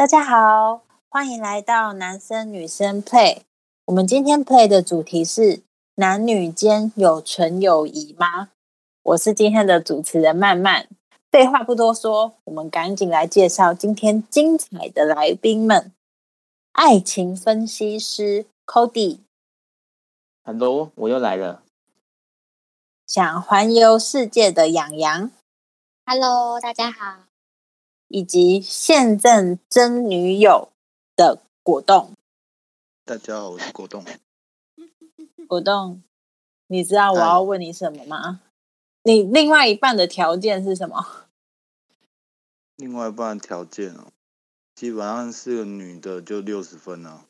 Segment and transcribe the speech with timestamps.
[0.00, 0.80] 大家好，
[1.10, 3.42] 欢迎来到男生女生 play。
[3.84, 5.60] 我们今天 play 的主题是
[5.96, 8.48] 男女间有纯友谊吗？
[9.02, 10.88] 我是今天的主持人曼曼。
[11.30, 15.92] 废话不多说，我们赶紧来介绍今天精彩的来宾们。
[16.72, 19.18] 爱情分析师 Cody，Hello，
[20.94, 21.62] 我又来了。
[23.06, 25.30] 想环游世界的养羊
[26.06, 27.29] ，Hello，大家好。
[28.12, 30.72] 以及现任真女友
[31.14, 32.10] 的果冻。
[33.04, 34.04] 大家好，我是果冻。
[35.46, 36.02] 果冻，
[36.66, 38.40] 你知道我要问你什么吗？
[39.04, 41.28] 你另外一半的条件是什么？
[42.74, 44.08] 另外一半的条件哦，
[44.74, 47.26] 基本上是个女的就六十分啊，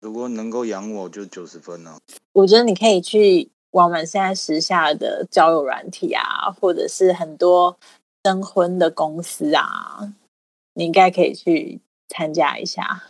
[0.00, 1.98] 如果能够养我就九十分啊。
[2.32, 7.78] 我觉得你可以去我们现在时下的交友软体啊，或者是很多
[8.24, 10.14] 征婚的公司啊，
[10.72, 13.04] 你应该可以去参加一下。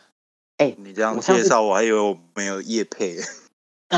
[0.57, 3.17] 哎、你这样介绍，我还以为我没有业配。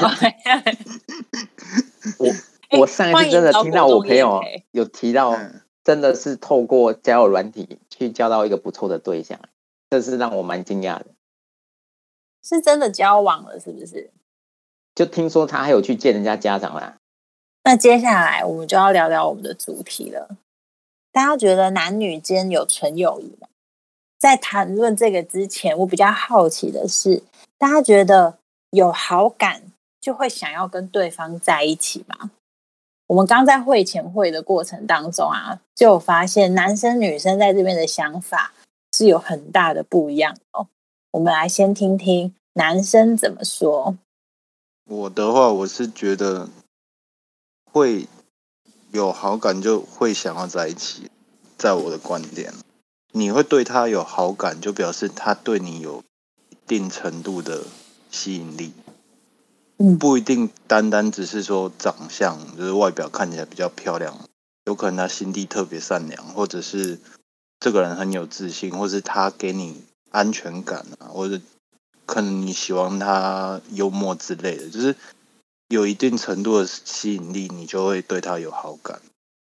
[2.18, 2.28] 我
[2.68, 9.40] 哎我上一次真的听到我朋友有提到，嗯，真的是透过交友软体去交到一个不错的对象，
[9.88, 11.06] 这是让我蛮惊讶的。
[12.42, 14.10] 是真的交往了，是不是？
[14.94, 16.98] 就听说他还有去见人家家长啦。
[17.64, 20.36] 那接下来我们就要聊聊我们的主题了。
[21.16, 23.48] 大家觉得男女间有纯友谊吗？
[24.18, 27.22] 在谈论这个之前，我比较好奇的是，
[27.56, 28.36] 大家觉得
[28.68, 29.62] 有好感
[29.98, 32.32] 就会想要跟对方在一起吗？
[33.06, 38.52] 我们刚在会前会的过程当中啊，就发现男生女生在这边的想法
[38.92, 40.68] 是有很大的不一样哦。
[41.12, 43.96] 我们来先听听男生怎么说。
[44.84, 46.50] 我的话，我是觉得
[47.72, 48.06] 会
[48.96, 51.10] 有好感就会想要在一起，
[51.58, 52.54] 在我的观点，
[53.12, 56.02] 你会对他有好感，就表示他对你有
[56.48, 57.64] 一定程度的
[58.10, 58.72] 吸引力。
[59.76, 64.18] 嗯不一定单单只是说长相，就是外表看起来比较漂亮，
[64.64, 66.98] 有可能他心地特别善良，或者是
[67.60, 71.38] 这个人很有自信，或是他给你安全感啊，或者
[72.06, 74.96] 可能你喜欢他幽默之类的，就是
[75.68, 79.00] 有一定程度的吸引力，你就会对他有好感。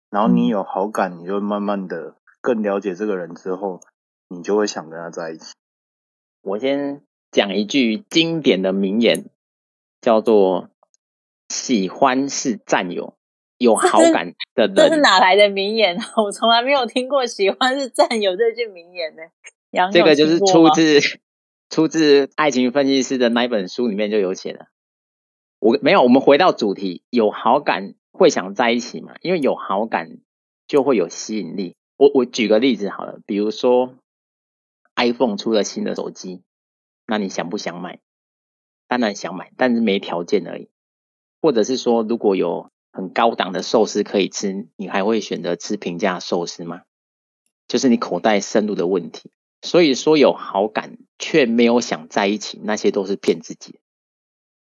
[0.10, 3.82] 然后你有好感，你就会慢慢的更了解这个人之后，
[4.28, 5.54] 你就会想跟他在一起。
[6.42, 9.26] 我先讲一句经典的名言，
[10.02, 10.70] 叫做
[11.50, 13.14] “喜欢是占有，
[13.60, 16.14] 有好感的人 这是哪来的名言啊？
[16.24, 19.22] 我从来没有听过“喜欢是占有”这句名言呢。
[19.70, 21.00] 杨这个就是出自
[21.70, 24.68] 出自爱情分析师的那一本书里面就有写的。
[25.60, 29.16] 我没有，我们回到主题，有好感会想在一起嘛？
[29.22, 30.20] 因为有好感
[30.68, 31.76] 就会有吸引力。
[31.98, 33.96] 我我举个例子好了，比如说
[34.96, 36.42] iPhone 出了新的手机，
[37.06, 38.00] 那你想不想买？
[38.88, 40.70] 当然想买，但是没条件而已。
[41.42, 46.84] 或者是说，如果有很高档的寿司可以吃，你还会选择吃平价寿司吗？
[47.68, 49.30] 就是你口袋深度的问题。
[49.62, 53.80] 所以说有好感却没有想在一起，那些都是骗自己。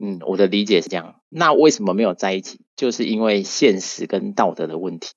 [0.05, 1.21] 嗯，我的理解是这样。
[1.29, 2.65] 那为什么没有在一起？
[2.75, 5.13] 就是因为现实跟道德的问题。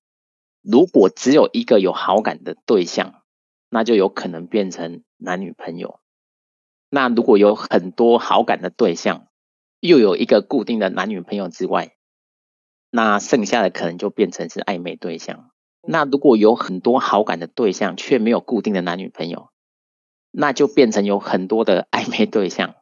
[0.62, 3.24] 如果只有一个有好感的对象，
[3.68, 6.00] 那就有可能变成男女朋友。
[6.92, 9.28] 那如果有很多好感的对象，
[9.80, 11.96] 又有一个固定的男女朋友之外，
[12.92, 15.50] 那剩下的可能就变成是暧昧对象。
[15.82, 19.50] 那如果有很多好感的对象，却没有固定的男女朋友，
[20.30, 22.76] 那就变成有很多的暧昧对象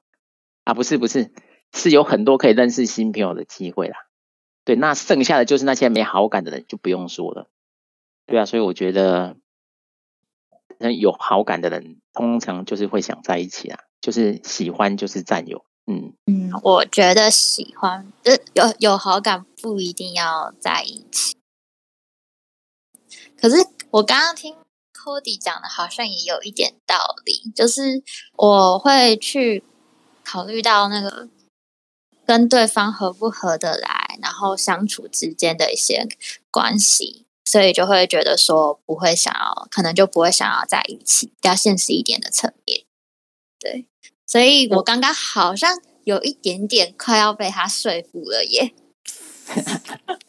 [0.65, 1.31] 啊，不是不是，
[1.73, 3.97] 是有很多可以认识新朋友的机会啦。
[4.63, 7.49] 对，那剩下的就是那些没好感的人就不用说了。
[8.25, 9.35] 对啊，所以我觉得，
[10.99, 21.35] 有好感的人通常就是会想在一起啊，就是喜欢就是占有，嗯，嗯，我觉得喜欢，呃，有有好感不一定要在一起。
[23.37, 23.57] 可是
[23.89, 24.55] 我刚刚听
[24.93, 28.01] Cody 讲的，好像也有一点道理，就是
[28.37, 29.61] 我会去
[30.23, 31.27] 考虑到那个
[32.25, 36.07] 跟对方合不合得来，然后相处之间的一些
[36.49, 42.83] 关系，所以就会觉得说不会想要，可能就不会想要在一起，比较现实一点的层面。
[43.59, 43.87] 对，
[44.25, 48.73] 所以我刚刚好像有一点点快要被他说服了耶。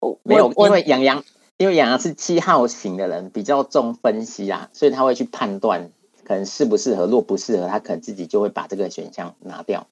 [0.00, 1.24] 我没有，因为杨洋，
[1.58, 5.90] 因为杨洋是七号型的人，比较重分析啊，所以他会去判断
[6.24, 9.86] 可能适不适合，若不适合，他可能自己就会把这个选项拿掉。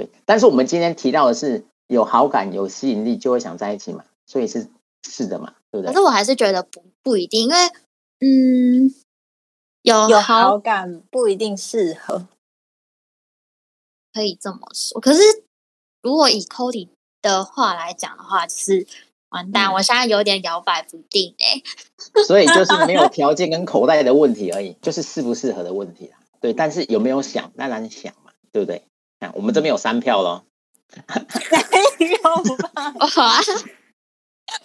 [0.00, 4.68] 对，但是我们今天提到的是有好感、有吸引力就会想在一起嘛，所以是
[5.06, 6.04] 是的嘛，对不对可是？
[6.04, 7.56] 我还是觉得不不一定，因为
[8.20, 8.94] 嗯，
[9.82, 12.26] 有有好好感不一定适合。
[14.12, 15.00] 可以这么说。
[15.00, 15.20] 可是
[16.02, 16.88] 如果以 Cody
[17.22, 18.86] 的话来讲的话，就是
[19.28, 21.62] 完蛋，嗯我现在有点摇摆不定哎、
[22.26, 26.18] 所以就是 没有条件跟口袋的问题而已，就是适不适合的问题啦。
[26.40, 28.82] 对，但是有没有想，当然想嘛，对不对？
[29.20, 30.44] 啊，我们这边有三票咯，
[31.98, 32.94] 没有吧？
[33.16, 33.40] 哇，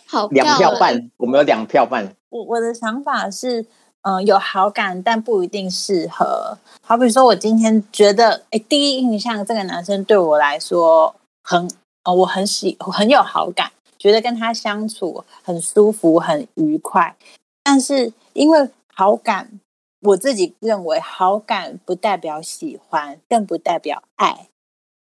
[0.07, 2.15] 好两票半，我们有两票半。
[2.29, 3.65] 我我的想法是，
[4.01, 6.57] 嗯、有好感，但不一定适合。
[6.81, 11.69] 好比说，我今天觉得，哎，第一印象这个男生对我来说很，
[12.03, 17.15] 呃，我很喜，我很有好感，觉得跟他相处很舒服、很愉快。
[17.63, 19.59] 但是因为好感，
[20.05, 24.49] 我自己认为好感不代表喜欢，更不代表爱。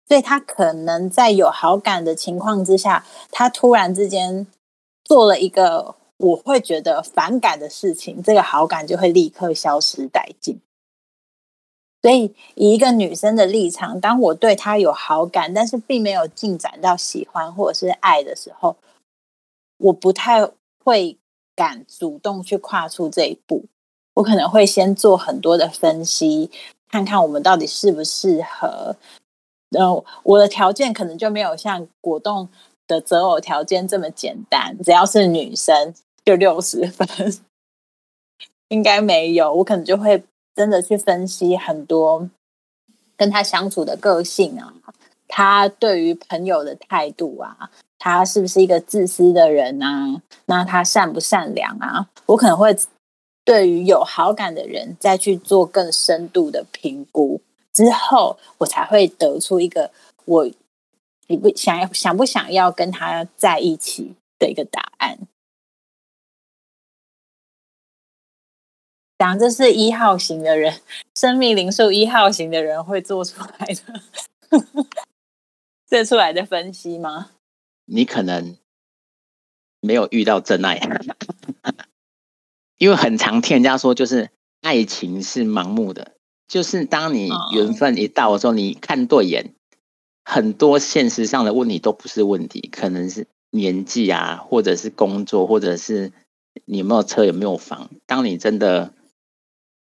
[0.08, 4.48] 所以他可能在有好感的情况之下，他突然之间
[5.04, 10.62] 做了一个我会觉得反感的事情，这个好感就会立刻消失殆尽。
[12.02, 18.78] 所以，以一个女生的立场，当我对她有好感，但是并没有进展到喜欢或者是爱的时候，
[19.78, 20.50] 我不太
[20.84, 21.18] 会
[21.56, 23.66] 敢主动去跨出这一步。
[24.18, 26.50] 我可能会先做很多的分析，
[26.90, 28.96] 看看我们到底适不适合。
[29.70, 32.50] 然呃，我的条件可能就没有像果冻
[32.88, 35.94] 的择偶条件这么简单，只要是女生
[36.26, 37.08] 就六十分，
[38.70, 39.54] 应该没有。
[39.54, 40.24] 我可能就会
[40.56, 42.28] 真的去分析很多
[43.16, 44.74] 跟他相处的个性啊，
[45.28, 47.70] 他对于朋友的态度啊，
[48.00, 50.24] 他是不是一个自私的人啊？
[50.46, 52.10] 那他善不善良啊？
[52.26, 52.76] 我可能会
[53.48, 57.42] 对于有好感的人再去做更深度的评估。
[57.72, 59.90] 之后，我才会得出一个
[60.26, 60.52] 我
[61.28, 65.20] 你不想要想不想要跟他在一起的一个答案。
[69.18, 70.82] 讲这是一号型的人，
[71.16, 74.02] 生命灵数一号型的人会做出来的
[75.88, 77.32] 做出来的分析吗？
[77.86, 78.58] 你可能
[79.80, 80.78] 没有遇到真爱，
[82.78, 84.30] 因为很常听人家说，就是
[84.62, 86.12] 爱情是盲目的，
[86.48, 89.54] 就是当你哦缘分一到的时候，你看对眼，
[90.24, 96.12] 很多现实上的问题都不是问题，可能是年纪啊，或者是工作，或者是
[96.66, 97.90] 你有没有车，有没有房。
[98.06, 98.94] 当你真的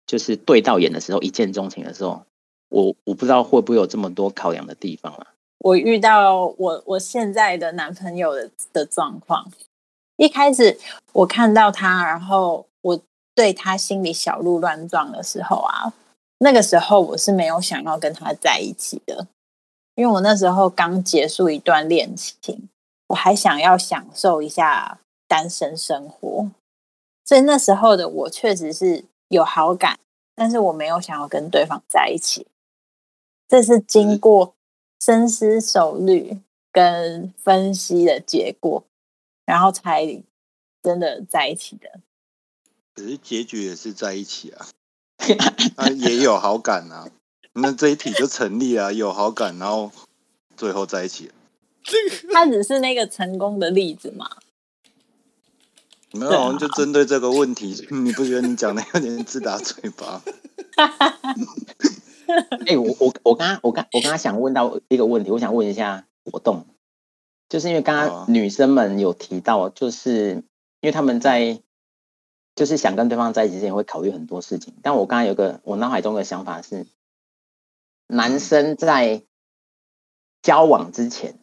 [0.06, 2.24] 就是对到眼的时候，一见钟情的时候，
[2.68, 5.26] 我我不知道会不会有这么多考量的地方啊。
[5.58, 9.50] 我遇到我我现在的男朋友的的状况，
[10.16, 10.78] 一开始
[11.12, 12.75] 我看到他，然后我
[13.36, 15.92] 对他心里小鹿乱撞的时候啊，
[16.38, 19.28] 那个时候我是没有想要跟他在一起的，
[19.94, 22.70] 因为我那时候刚结束一段恋情，
[23.08, 26.50] 我还想要享受一下单身生活，
[27.26, 30.00] 所以那时候的我确实是有好感，
[30.34, 32.46] 但是我没有想要跟对方在一起，
[33.46, 34.54] 这是经过
[34.98, 36.40] 深思熟虑
[36.72, 38.82] 跟分析的结果，
[39.44, 40.22] 然后才
[40.82, 42.00] 真的在一起的。
[42.96, 44.66] 可是结局也是在一起啊，
[45.76, 47.10] 啊也有好感啊，
[47.52, 49.92] 那这一题就成立啊，有好感，然后
[50.56, 51.34] 最后在一起了。
[52.32, 54.30] 他只是那个成功的例子嘛？
[56.12, 60.22] 没有，就针对这个问题，你不觉得你讲的有点自打嘴巴？
[62.66, 66.66] 哎、我我我刚刚我刚我刚刚想问到一个问题，我想问一下活动，
[67.50, 70.42] 就是因为刚刚女生们有提到，就是
[70.80, 71.60] 因为他们在
[72.56, 76.86] 就是想跟对方在一起之前会考虑很多事情，但我刚刚有个我脑海中的想法是，
[78.08, 79.22] 男生在
[80.42, 81.38] 交往之前，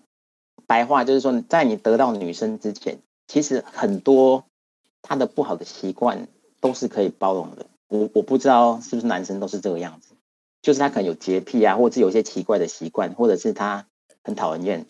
[0.67, 4.43] 白话就是说，在你得到女生之前，其实很多
[5.01, 6.27] 他的不好的习惯
[6.59, 7.67] 都是可以包容的。
[7.87, 10.15] 我我不知道是不是男生都是这个样子。
[10.63, 13.85] 就是他可能有洁癖啊，或者是有一些奇怪的习惯，或者是他
[14.23, 14.85] 很讨人厌，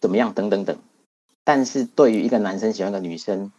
[0.00, 0.78] 怎么样等等等。
[1.42, 3.50] 但是对于一个男生喜欢一个女生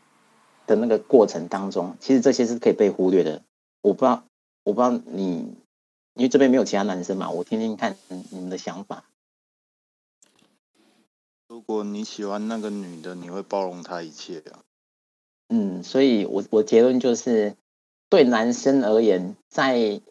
[0.70, 3.42] 的那个过程当中，其实这些是可以被忽略的。
[3.82, 4.24] 我不知道，
[4.64, 5.56] 我不知道你，
[6.14, 9.06] 因为这边没有其他男生嘛，我听听看你你们的想法。
[11.48, 14.60] 如果你喜欢那个女的，你会包容她一切啊。
[15.48, 17.56] 嗯，所以我我结论就是，
[18.08, 20.02] 对男生而言，在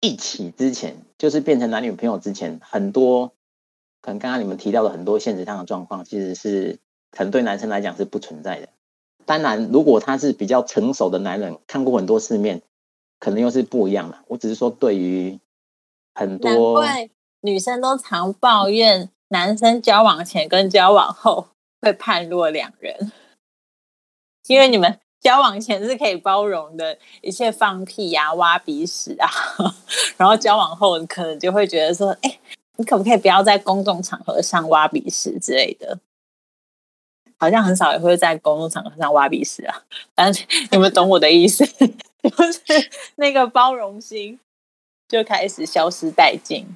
[0.00, 3.32] 一起之前，就是变成男女朋友之前，很多
[4.00, 6.78] 可能刚刚你们提到的很多现实上的状况，其实是
[7.10, 8.68] 可能对男生来讲是不存在的。
[9.26, 12.62] 当然，如果他是比较成熟的男人，看过很多世面，
[13.18, 14.22] 可能又是不一样了。
[14.28, 15.38] 我只是说，对于
[16.14, 17.08] 很多怪
[17.40, 21.48] 女生都常抱怨男生交往前跟交往后
[21.80, 23.12] 会判若两人，
[24.48, 29.28] 因为你们交往前是可以包容的，一切放屁呀、挖鼻屎啊，
[30.16, 32.38] 然后交往后可能就会觉得说，哎，
[32.76, 35.98] 你可不可以不要在公众场合上挖鼻屎之类的？
[37.44, 39.82] 好像很少也会在公众场合上挖鼻屎啊，
[40.14, 41.62] 但是有没有懂我的意思？
[41.76, 44.40] 就是那个包容心
[45.06, 46.66] 就开始消失殆尽。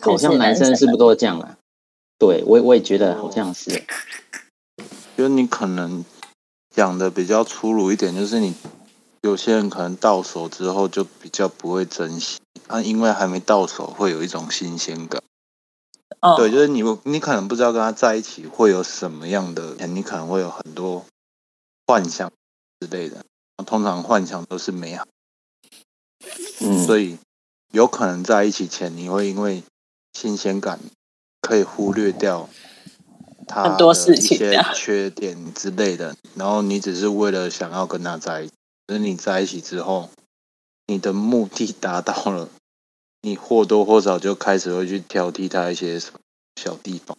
[0.00, 1.58] 好像男生是不是都这样啊？
[2.16, 3.82] 对我我也觉得好像是。
[5.16, 6.04] 因为你可能
[6.74, 8.54] 讲的比较粗鲁一点，就是你
[9.22, 15.20] 有些人可能到手之后就比较不会珍惜啊，因为还没到手会有一种新鲜感。
[16.20, 21.04] 哦，对，就是你你可能不知道跟他在一起会有什么样的，你可能会有很多
[21.86, 22.30] 幻想
[22.80, 23.24] 之类的。
[23.66, 25.06] 通常幻想都是美好，
[26.60, 27.18] 嗯，所以
[27.72, 29.62] 有可能在一起前你会因为
[30.12, 30.80] 新鲜感
[31.40, 32.48] 可以忽略掉
[33.46, 38.52] 他很多事情一些缺点之类的，然后你只是为了想要跟他在一起。
[38.86, 40.10] 等你在一起之后，
[40.86, 42.50] 你的目的达到了，
[43.24, 46.20] 你或多或少就开始会去挑剔他一些什么
[46.60, 47.16] 小地方。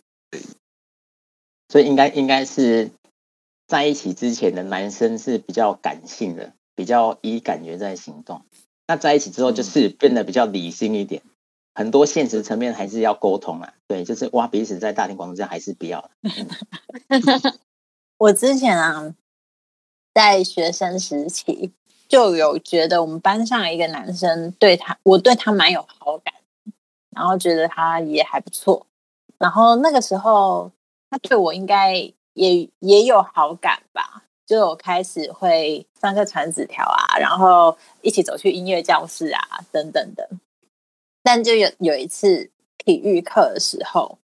[1.67, 2.91] 所以应该应该是
[3.67, 8.45] 在一起之前的男生是比较感性的，比较以感觉在行动。
[8.85, 11.23] 那在一起之后就是变得比较理性一点，
[11.73, 13.73] 很多现实层面还是要沟通啊。
[13.87, 16.11] 对，就是挖彼此在大庭广众下还是不要。
[18.17, 19.15] 我之前啊，
[20.13, 21.73] 在学生时期
[22.07, 26.33] 就有觉得我们班上一个男生对他，我对他蛮有好感，
[27.11, 28.85] 然后觉得他也还不错。
[29.37, 30.71] 然后那个时候
[31.09, 31.93] 他对我应该
[32.33, 40.29] 也也有好感吧，就有开始会上课传纸条啊，然后一起走去音乐教室啊，等等的。
[41.23, 44.17] 但就有有一次体育课的时候，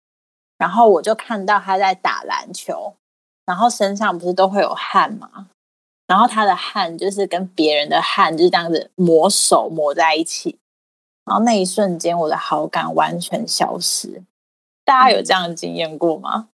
[0.57, 2.95] 然后我就看到他在打篮球。
[3.45, 5.47] 然后身上不是都会有汗吗？
[6.09, 10.57] 然后他的汗就是跟别人的汗就是这样子抹手抹在一起，
[11.23, 14.23] 然后那一瞬间我的好感完全消失。
[14.83, 16.49] 大家有这样的经验过吗？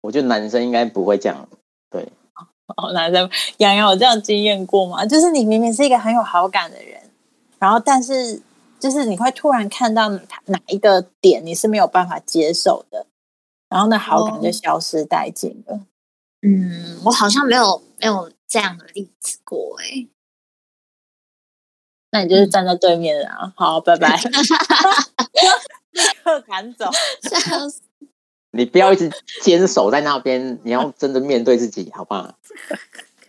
[0.00, 1.46] 我觉得男生应该不会这样。
[1.90, 2.10] 对，
[2.76, 3.28] 哦，男生
[3.58, 5.04] 洋洋有这样经验过吗？
[5.04, 7.02] 就是你明明是一个很有好感的人，
[7.58, 8.40] 然后但是
[8.80, 13.04] 就是你会突然看到哪一个点你是没有办法接受的，
[13.68, 15.80] 然后那好感就消失殆尽了。
[16.40, 20.08] 嗯，我好像没有没有这样的例子过哎。
[22.10, 24.30] 那你就是站在对面啊，好，拜拜，立
[26.22, 26.88] 刻赶走，
[27.22, 27.82] 笑死！
[28.52, 29.10] 你不要一直
[29.42, 32.38] 坚守在那边，你要真的面对自己，好不好？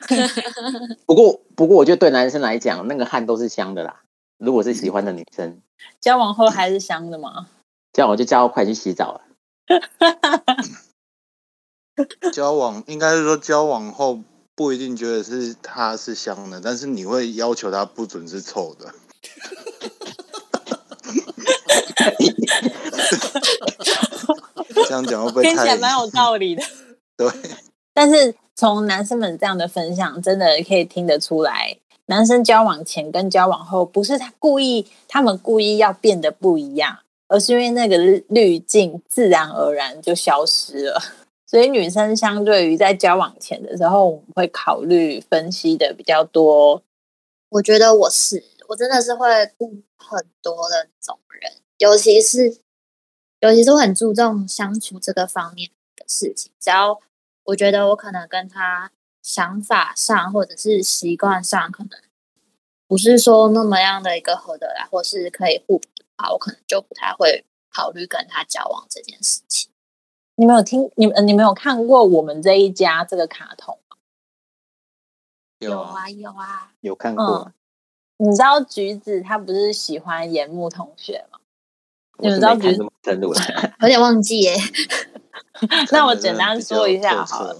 [1.07, 4.03] 不过，不过，我觉得对男生来讲，那个汗都是香的啦。
[4.37, 5.61] 如果是喜欢的女生，
[5.99, 7.47] 交往后还是香的吗？
[7.91, 9.21] 交往就叫快去洗澡了。
[12.31, 14.19] 交往应该是说交往后
[14.55, 18.93] 不一定觉得是它是香的，但是你会要求它不准是臭的。
[24.87, 26.63] 这样讲会不会听起来蛮有道理的？
[27.17, 27.27] 对。
[27.93, 37.97] 但是从男生们这样的分享，真的可以听得出来，男生交往前跟交往后，不是他故意，他们故意要变得不一样，而是因为那个
[38.29, 41.01] 滤镜自然而然就消失了。
[41.45, 46.83] 所以女生相对于在交往前的时候，我们会考虑分析的比较多。
[47.49, 52.57] 我觉得我是，我真的是会顾很多的那种人，尤其是
[53.39, 56.51] 尤其是我很注重相处这个方面的事情。
[56.59, 56.99] 只要
[57.43, 61.91] 我觉得我可能跟他想法上或者是习惯上，可能
[62.87, 69.69] 不是说那么样的一个合得来，或是可以互补的话，我可能就不太会考虑跟他交往这件事情。
[70.37, 70.91] 你们有听？
[70.95, 73.97] 你们你们有看过我们这一家这个卡通吗？
[75.59, 77.53] 有啊，有啊，有看过。
[78.17, 81.39] 你知道橘子他不是喜欢岩木同学吗？
[82.17, 83.39] 你们知道橘子深入了，
[83.79, 84.55] 有点忘记耶。
[85.91, 87.57] 那我简单说一下好了。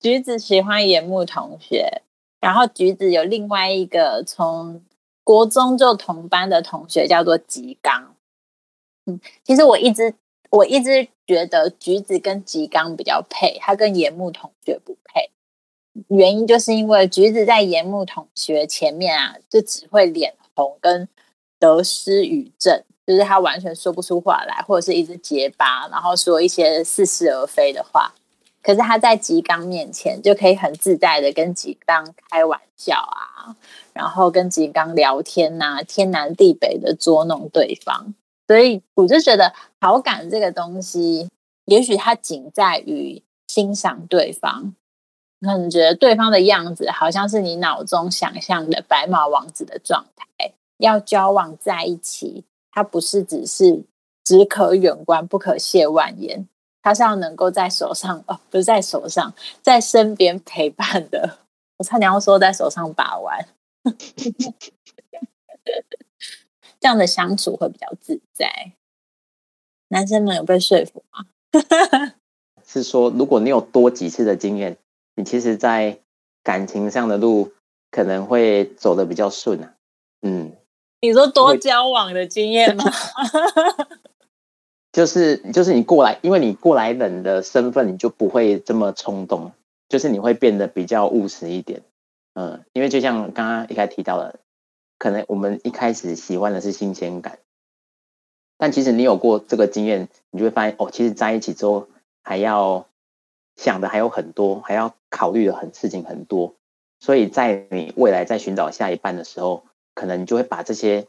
[0.00, 2.02] 橘子喜欢岩木同学，
[2.40, 4.84] 然后橘子有另外一个从
[5.22, 8.14] 国中就同班的同学叫做吉刚。
[9.06, 10.14] 嗯，其实我一直。
[10.54, 15.30] 我一直觉得橘子跟吉刚比较配，他跟岩木同学不配。
[16.08, 21.08] 原因就是因为橘子在岩木同学前面啊，就只会脸红跟
[21.58, 28.14] 得失语症，就是他完全说不出话来，或者是一直结巴，然后说一些似是而非的话。
[28.62, 33.54] 可是他在吉刚面前就可以很自在的跟吉刚开玩笑啊，
[33.92, 38.14] 然后跟吉刚聊天呐，天南地北的捉弄对方。
[38.46, 41.28] 所以我就觉得好感这个东西，
[41.66, 44.74] 也许它仅在于欣赏对方，
[45.40, 53.84] 可能觉得对方的样子好像是你脑中想象的白马王子的状态，要交往在一起，他不是只是
[54.24, 56.46] 只可远观不可亵玩焉，
[56.82, 59.32] 他是要能够在手上哦，不是在手上，
[59.62, 61.38] 在身边陪伴的。
[61.78, 63.48] 我差点要说在手上把玩，
[66.84, 68.74] 这样的相处会比较自在。
[69.88, 71.24] 男生们有被说服吗？
[72.62, 74.76] 是说，如果你有多几次的经验，
[75.14, 76.00] 你其实，在
[76.42, 77.54] 感情上的路
[77.90, 79.76] 可能会走的比较顺啊。
[80.20, 80.52] 嗯，
[81.00, 82.84] 你说多交往的经验吗？
[84.92, 89.52] 就是就是你过来，因为你过来人的身份，你就不会这么冲动，
[89.88, 91.80] 就是你会变得比较务实一点。
[92.34, 94.38] 嗯，因为就像刚刚一开始提到的，
[94.98, 97.38] 可能我们一开始喜欢的是新鲜感，
[98.56, 101.88] 但其实你有过这个经验，你就会发现哦，其实在一起之后
[102.22, 102.86] 还要
[103.56, 106.54] 想的还有很多，还要考虑的很事情很多，
[107.00, 111.06] 所以在你未来在寻找下一半的时候，可能你就会把这些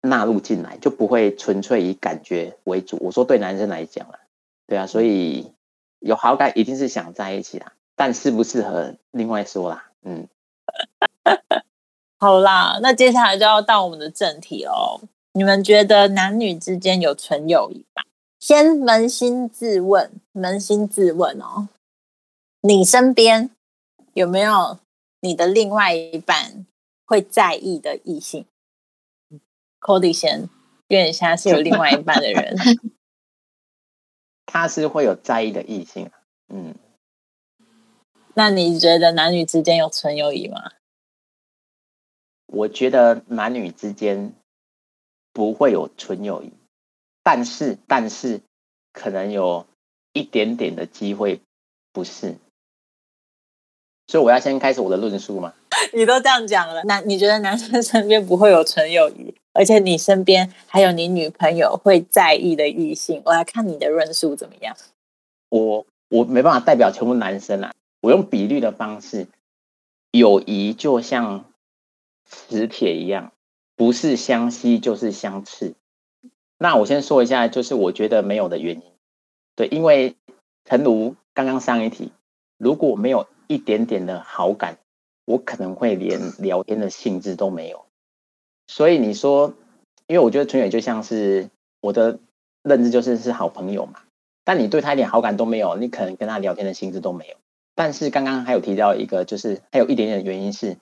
[0.00, 2.96] 纳入进来，就不会纯粹以感觉为主。
[3.00, 4.20] 我说对男生来讲啊，
[4.66, 5.52] 对啊，所以
[5.98, 9.90] 有好感一定是想在一起啦，但适不适合另外说啦。
[10.02, 10.28] 嗯，
[12.26, 15.00] 好啦，那接下来就要到我们的正题哦。
[15.30, 18.02] 你们觉得男女之间有纯友谊吗？
[18.40, 21.68] 先扪心自问，扪心自问哦，
[22.62, 23.50] 你身边
[24.14, 24.80] 有没有
[25.20, 26.66] 你的另外一半
[27.04, 28.44] 会在意的异性
[29.80, 30.50] ？Cody 先，
[30.88, 32.56] 因为你现在是有另外一半的人，
[34.46, 36.10] 他是会有在意的异性。
[36.48, 36.74] 嗯。
[38.34, 40.72] 那你觉得男女之间有纯友谊吗？
[42.46, 44.32] 我觉得男女之间
[45.32, 46.52] 不会有纯友谊，
[47.22, 48.40] 但是但是
[48.92, 49.66] 可能有
[50.12, 51.40] 一点点的机会
[51.92, 52.36] 不是，
[54.06, 55.52] 所以我要先开始我的论述吗？
[55.92, 64.74] 你都这样讲了，那你觉得男生身边不会有纯友谊，而且你身边还有你女朋友会在意的异性，我来看你的论述怎么样？
[65.50, 67.72] 我我没办法代表全部男生啊。
[68.00, 69.26] 我用比率的方式，
[70.12, 71.44] 友谊就像
[72.26, 73.32] 磁铁一样，
[73.76, 75.74] 不是相吸就是相斥。
[76.58, 78.82] 那我先说一下，就是我觉得没有的原因。
[79.54, 80.16] 对，因为
[80.64, 82.12] 诚如刚刚上一题，
[82.58, 84.78] 如果没有一点点的好感，
[85.24, 87.86] 我可能会连 聊天的兴致都没有。
[88.66, 89.54] 所以你说，
[90.06, 92.18] 因为我觉得纯友就像是我的
[92.62, 94.00] 认知就是是好朋友嘛，
[94.44, 97.36] 但你对他一点好感都没有，你可能跟他聊天的兴致都没有。
[97.74, 100.78] 但是刚刚还有提到一个，就是还有一点点的原因是，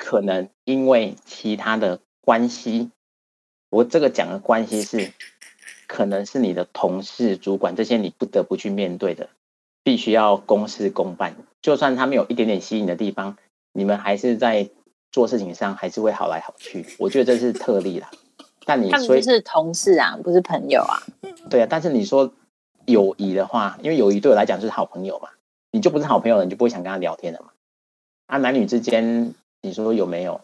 [0.00, 2.90] 可能因为其他的关系，
[3.68, 5.12] 我这个讲的关系是，
[5.86, 9.28] 可能是你的同事、主管这些你不得不去面对的，
[9.84, 11.36] 必须要公事公办。
[11.60, 13.36] 就算他们有一点点吸引的地方，
[13.74, 14.70] 你们还是在
[15.12, 16.86] 做事情上还是会好来好去。
[16.98, 18.10] 我觉得这是特例啦。
[18.64, 21.02] 但你所以是同事啊，不是朋友啊。
[21.50, 22.32] 对啊，但是你说。
[22.86, 25.28] 友谊的话，因为友谊对我来讲就是好朋友嘛，
[25.70, 27.50] 你就不是好朋友了，你就不会想跟他聊天了嘛。
[28.26, 30.40] 啊，男女之间，你说有没有？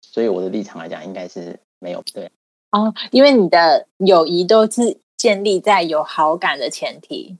[0.00, 2.02] 所以我的立场来讲，应该是没有。
[2.12, 2.30] 对，
[2.70, 7.38] 哦，因为你的友谊都是建立在有好感的前提。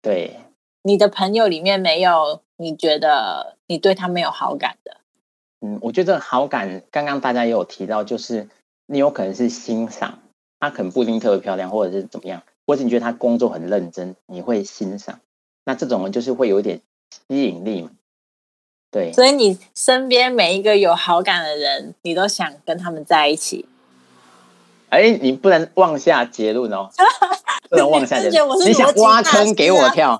[0.00, 0.36] 对，
[0.82, 4.98] 你的朋友里面没有你觉得你对他没有好感的。
[5.60, 8.48] 嗯，我觉得好感，刚刚大家也有提到，就是
[8.86, 10.20] 你有可能是欣赏，
[10.60, 12.42] 他可能不一定特别漂亮，或者是怎么样。
[12.66, 15.20] 或者你觉得他工作很认真，你会欣赏，
[15.64, 17.90] 那这种人就是会有一点吸引力嘛？
[18.94, 23.66] 对，所以你身边每一个有好感的人，你都想跟他们在一起。
[24.88, 26.88] 哎，你不能妄下结论哦，
[27.68, 28.68] 不能妄下结论。
[28.68, 30.16] 你想挖坑给我跳？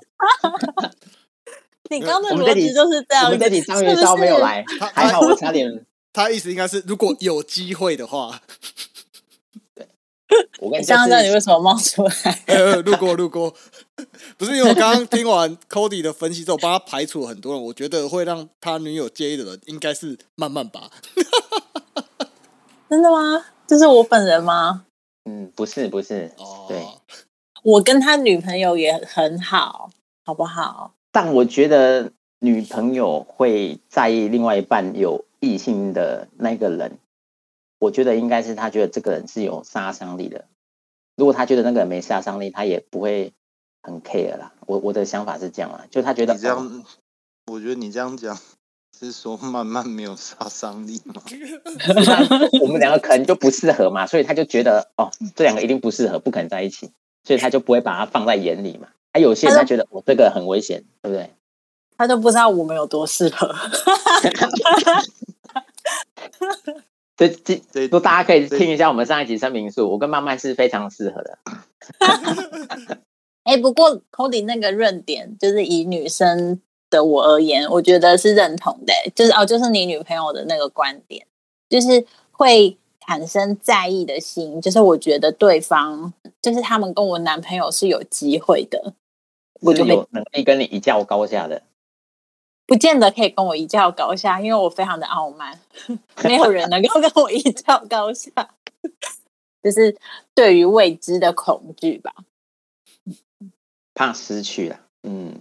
[1.89, 3.27] 你刚 的逻辑就是这样。
[3.27, 5.85] 我们这里张元超没有来，还好我差点。
[6.11, 8.41] 他意思应该是，如果有机会的话。
[10.59, 12.43] 我跟你讲，你为什么冒出来？
[12.47, 13.53] 呃，路过路过，
[14.37, 20.91] 不是因为我刚刚听完 Cody 的分析之后，帮他排除了很多人，我觉得会让他女友介意的人，应该是慢慢吧。
[22.89, 23.45] 真的吗？
[23.65, 24.85] 这是我本人吗？
[25.23, 26.31] 嗯，不是，不是。
[26.37, 26.85] 哦，对，
[27.63, 29.89] 我跟他女朋友也很好，
[30.23, 30.93] 好不好？
[31.11, 36.99] 但我觉得女朋友会在意另外一半有异性的那个人。
[37.79, 40.45] 我觉得应该是他觉得这个人是有杀伤力的。
[41.15, 43.33] 如果他觉得那个人没杀伤力，他也不会
[43.85, 44.51] 很 care 啦。
[44.65, 46.83] 我我的想法是这样啊，就他觉得你这样，
[47.51, 48.37] 我觉得你这样讲
[48.97, 51.21] 是说慢慢没有杀伤力吗？
[52.61, 56.91] 我们两个可能就不适合嘛，所以他就觉得哦，这两个一定不适合，不可能在一起，
[57.23, 58.87] 所以他就不会把它放在眼里嘛。
[59.13, 61.31] 还有些人他他觉得我这个很危险，对不对？
[61.97, 63.55] 他都不知道我们有多适合。
[67.15, 71.37] 这这这都大家可以这听一下我们上一集声明书，我跟曼曼是非常适合的。
[73.45, 81.25] 哎、不过 Cody 那个论点，就是以女生的我而言，我觉得是认同的、就是哦，就是你女朋友的那个观点，
[81.69, 88.93] 就是会产生在意的心，就是我觉得对方，就是他们跟我男朋友是有机会的，
[89.61, 91.61] 我就是会有能力跟你一较高下的。
[92.67, 95.59] 不见得可以跟我一较高下，因为我非常的傲慢，
[96.25, 98.31] 没有人能够跟我一较高下，
[99.61, 99.95] 就是
[100.33, 102.11] 对于未知的恐惧吧。
[103.95, 105.39] 怕失去了，嗯，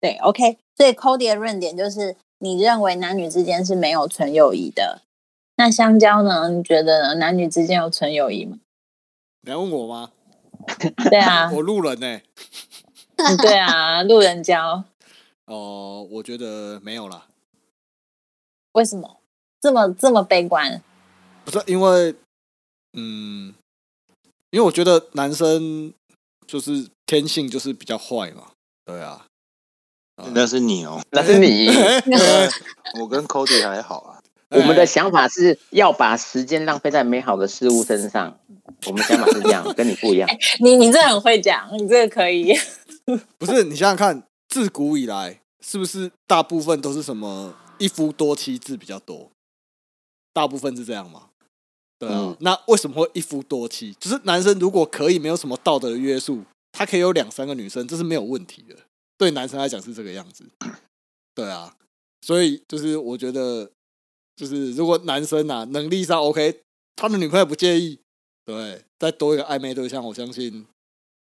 [0.00, 5.00] 对，OK，所以 Cody 的论点就是，你认为男女之间是没有纯友谊的。
[5.56, 6.50] 那香蕉呢？
[6.50, 7.14] 你觉得呢？
[7.14, 8.58] 男女之间有纯友谊吗？
[9.42, 10.10] 你要问我吗？
[11.08, 12.20] 对啊， 我路人呢、
[13.16, 14.82] 嗯对啊，路人交
[15.46, 17.28] 哦、我觉得没有啦，
[18.72, 19.18] 为什么
[19.60, 20.82] 这么这么悲观？
[21.44, 22.14] 不是因为，
[22.94, 23.54] 嗯，
[24.50, 25.92] 因为我觉得男生
[26.46, 28.52] 就是天性就是比较坏嘛，
[28.84, 29.26] 对啊，
[30.16, 31.68] 啊那是你哦， 那是你。
[33.00, 34.20] 我跟 Cody 还好啊。
[34.50, 38.38] 我们的想法是要把时间浪费在美好的事物身上。
[38.86, 40.28] 我们想法是这样， 跟你不一样。
[40.60, 42.54] 你你这很会讲，你这个可以。
[43.36, 49.28] 不是你想想看，自古以来是不是大部分都是什么一夫多妻制比较多？
[50.32, 51.22] 大部分是这样吗？
[51.98, 53.92] 对啊，嗯那为什么会一夫多妻？
[53.98, 56.44] 就是男生如果可以没有什么道德的约束，
[56.76, 58.74] 他可以有两三个女生，这是没有问题的。
[59.16, 60.44] 对男生来讲是这个样子。
[61.34, 61.76] 对啊，
[62.20, 63.70] 所以就是我觉得，
[64.34, 66.62] 就是如果男生啊能力上 OK，
[66.96, 68.00] 他的女朋友不介意，
[68.44, 70.66] 对，再多一个暧昧对象，我相信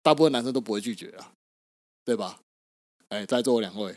[0.02, 1.32] 大部分男生都不会拒绝啊，
[2.04, 2.38] 对吧？
[3.08, 3.96] 哎，在座两位，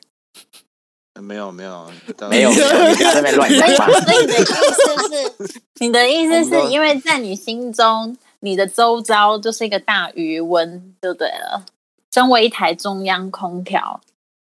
[1.21, 1.91] 没有没有
[2.29, 11.65] 没有，没有你在那边乱讲以你的意思是， 你的意思是因为在你心中，你的周遭就是一个大余温，就对了。
[12.13, 13.99] 身为一台中央空调，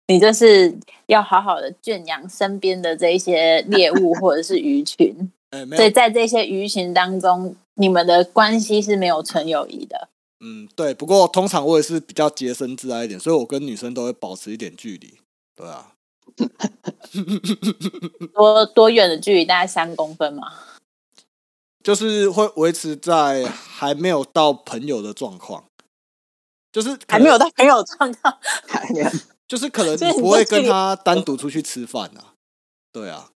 [0.06, 0.76] 你就是
[1.06, 5.32] 要好好的圈养身边的这一些猎物或者是鱼群。
[5.50, 10.08] 哎，没所以，在这些鱼群当中，你们的关系是没有纯友谊的。
[10.40, 10.92] 嗯，对。
[10.92, 15.14] 不过通常我也是比较洁身自爱一点，所以我跟女生都会保持一点距离。
[15.56, 15.92] 对啊，
[18.34, 19.44] 多多远的距离？
[19.44, 20.52] 大概三公分嘛。
[21.84, 25.64] 就是会维持在还没有到朋友的状况，
[26.72, 28.38] 就是还没有到朋友状况，
[29.46, 32.32] 就是可能你不会跟他单独出去吃饭啊。
[32.90, 33.30] 对啊，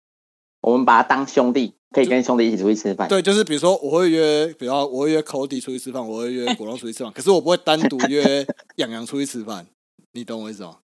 [0.61, 3.09] 我们把他当兄弟，可以跟兄弟一起出去吃饭。
[3.09, 9.67] 对，就是比如说我会约，比方我会约 Cody 出去吃饭，我会约果冻出去吃饭， 可是我不会单独约养羊出去吃饭，
[10.13, 10.81] 你懂我意思吗？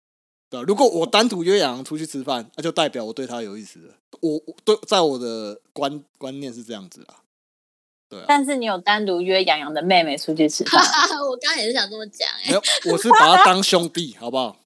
[0.48, 3.94] 对啊，如果我单独约养羊出去吃饭，那就代表我对他有意思了。
[4.20, 7.20] 我我对，在我的观观念是这样子啊。
[8.10, 10.82] 对啊，但是你有单独约洋洋的妹妹出去吃饭，
[11.22, 14.56] 我刚刚也是想这么讲哎、没有，我是 把他当兄弟，好不好？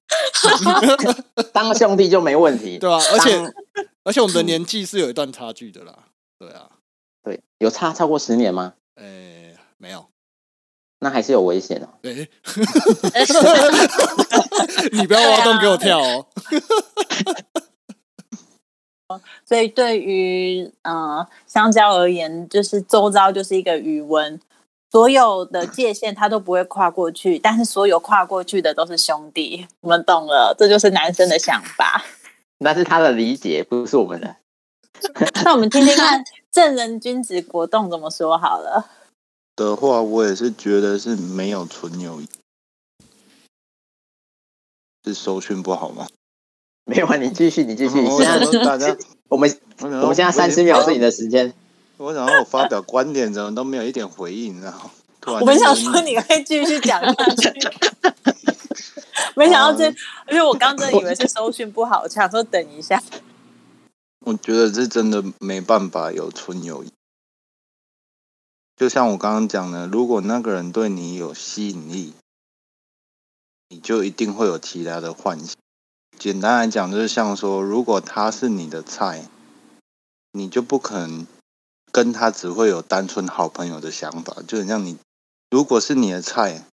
[1.53, 2.79] 当兄弟就没问题。
[2.79, 3.53] 对啊，而且
[4.03, 5.93] 而且我们的年纪是有一段差距的啦。
[6.39, 6.69] 对啊，
[7.23, 8.73] 对，有差超过十年吗？
[8.95, 10.05] 诶、没有，
[10.99, 11.89] 那还是有危险哦。
[12.01, 12.27] 诶、
[14.91, 16.25] 你不要挖洞给我跳哦。
[19.45, 24.39] 所以对于呃香蕉而言，就是周遭就是一个余温，
[24.91, 29.67] 所有的界限他都不会跨过去，但是所有跨过去的都是兄弟。
[29.81, 32.03] 我们懂了，这就是男生的想法。
[32.59, 34.37] 那是他的理解，不是我们的。
[35.43, 38.89] 那我们听听看 正人君子国栋怎么说好了。
[39.55, 42.27] 的话，我也是觉得是没有纯友谊，
[45.03, 46.07] 是收讯不好吗？
[46.87, 48.05] 没有啊，你继续，你继续。
[48.05, 48.95] 现在大家，
[49.27, 51.51] 我们我我们现在三十秒是你的时间。
[51.97, 57.51] 我想要我发表观点，怎么都没有一点回应，然后突然我们想说你会继续讲下去，
[59.35, 59.87] 没想到这，
[60.29, 63.01] 因为我刚真的以为是收讯不好，我想说等一下。
[64.25, 66.91] 我觉得这真的没办法有纯友谊。
[68.75, 72.13] 就像我刚刚讲的，如果那个人对你有吸引力，
[73.69, 75.55] 你就一定会有其他的幻想。
[76.17, 79.27] 简单来讲，就是像说，如果他是你的菜，
[80.31, 81.27] 你就不可能
[81.91, 84.41] 跟他只会有单纯好朋友的想法。
[84.47, 84.97] 就很像你，
[85.49, 86.65] 如果是你的菜，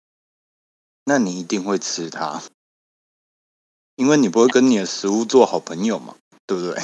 [1.05, 2.43] 那你一定会吃它，
[3.97, 6.15] 因为你不会跟你的食物做好朋友嘛，
[6.47, 6.83] 对不对？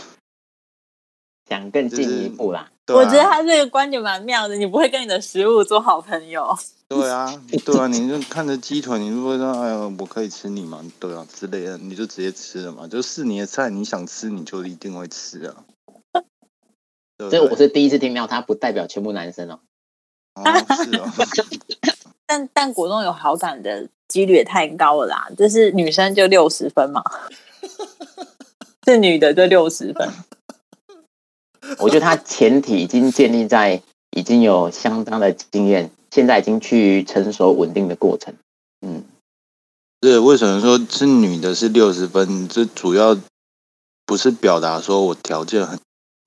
[1.49, 2.71] 想更进一步啦。
[2.85, 6.59] 对啊我觉得他这个观点蛮妙的，你不会跟你的食物做好朋友。
[6.89, 10.83] 对啊，对啊，你就看着鸡腿，你就会说，哎呀，我可以吃你吗？
[10.99, 15.65] 对啊，之类的，你就直接吃了嘛，就是你的菜，你想吃你就一定会吃啊。
[17.31, 19.61] 这我对是第一次听到，它不代表全部男生哦。
[20.35, 20.43] 哦，
[20.77, 21.11] 是哦，
[22.27, 27.03] 但但果冻有好感的几率也太高了啦，就是女生就六十分嘛，
[28.87, 30.09] 是女的就六十分。
[31.81, 38.35] 我觉得他前提已经建立在已经有相当的经验，现在已经去成熟稳定的过程。
[38.81, 39.05] 嗯，
[40.03, 42.49] 是为什么说是女的是六十分？
[42.49, 43.17] 这主要
[44.07, 45.79] 不是表达说我条件很，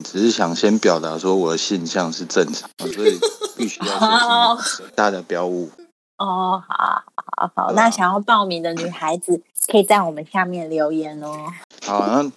[0.04, 3.18] 只是想先表达说我的性向是正常的， 所以
[3.56, 4.58] 必须要
[4.96, 5.70] 大家不要误。
[6.18, 11.52] 哦，好好好，那想要报名的女孩子可以在我们下面留言哦。
[11.84, 12.32] 好，那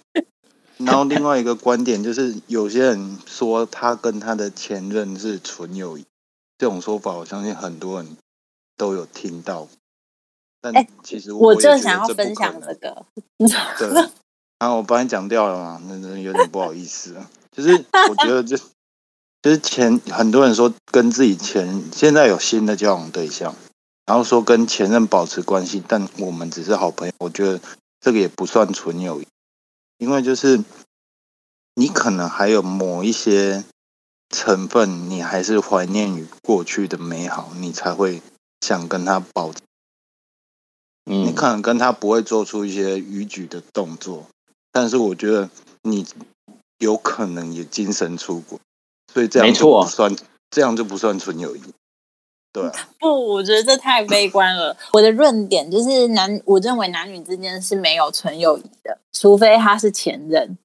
[0.77, 6.05] 然后另外一个观点就是，有些人说他跟他的前任是纯友谊，
[6.65, 8.17] 这种说法，我相信很多人
[8.75, 9.67] 都有听到。
[10.59, 13.05] 但哎其实我也觉得正想要分享能这个，
[13.77, 13.87] 对，
[14.57, 17.29] 然后我帮你讲掉了嘛，那那有点不好意思啊。
[17.51, 18.57] 就是我觉得就
[19.43, 23.53] 就是前很多人说跟自己前现在有新的交往对象，
[24.07, 27.61] 然后说跟前任保持关系，但我们只是好朋友，我觉得
[27.99, 29.27] 这个也不算纯友谊，
[29.99, 30.63] 因为就是
[31.75, 33.63] 你可能还有某一些
[34.35, 38.21] 成分，你还是怀念于过去的美好，你才会
[38.59, 39.59] 想跟他保持。
[41.05, 44.25] 你嗯，可能跟他不会做出一些逾矩的动作，
[44.73, 45.49] 但是我觉得
[45.83, 46.05] 你
[46.79, 48.59] 有可能也精神出轨，
[49.13, 50.13] 所以这样就没错不算，
[50.49, 51.61] 这样就不算纯友谊。
[52.51, 54.75] 对啊，不，我觉得这太悲观了。
[54.93, 60.57] 我的论点就是男，我认为男女之间是没有纯友谊的，除非他是前任。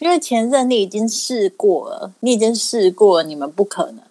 [0.00, 4.02] 因为前任你已经试过了，你已经试过了，你们不可能，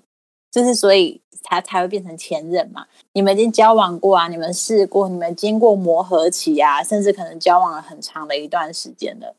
[0.49, 2.85] 就是所以他才会变成前任嘛。
[3.13, 9.35] 你们已经交往过啊，你们试过，你们经过磨合期啊，甚至可能交往了很长的一段时间了，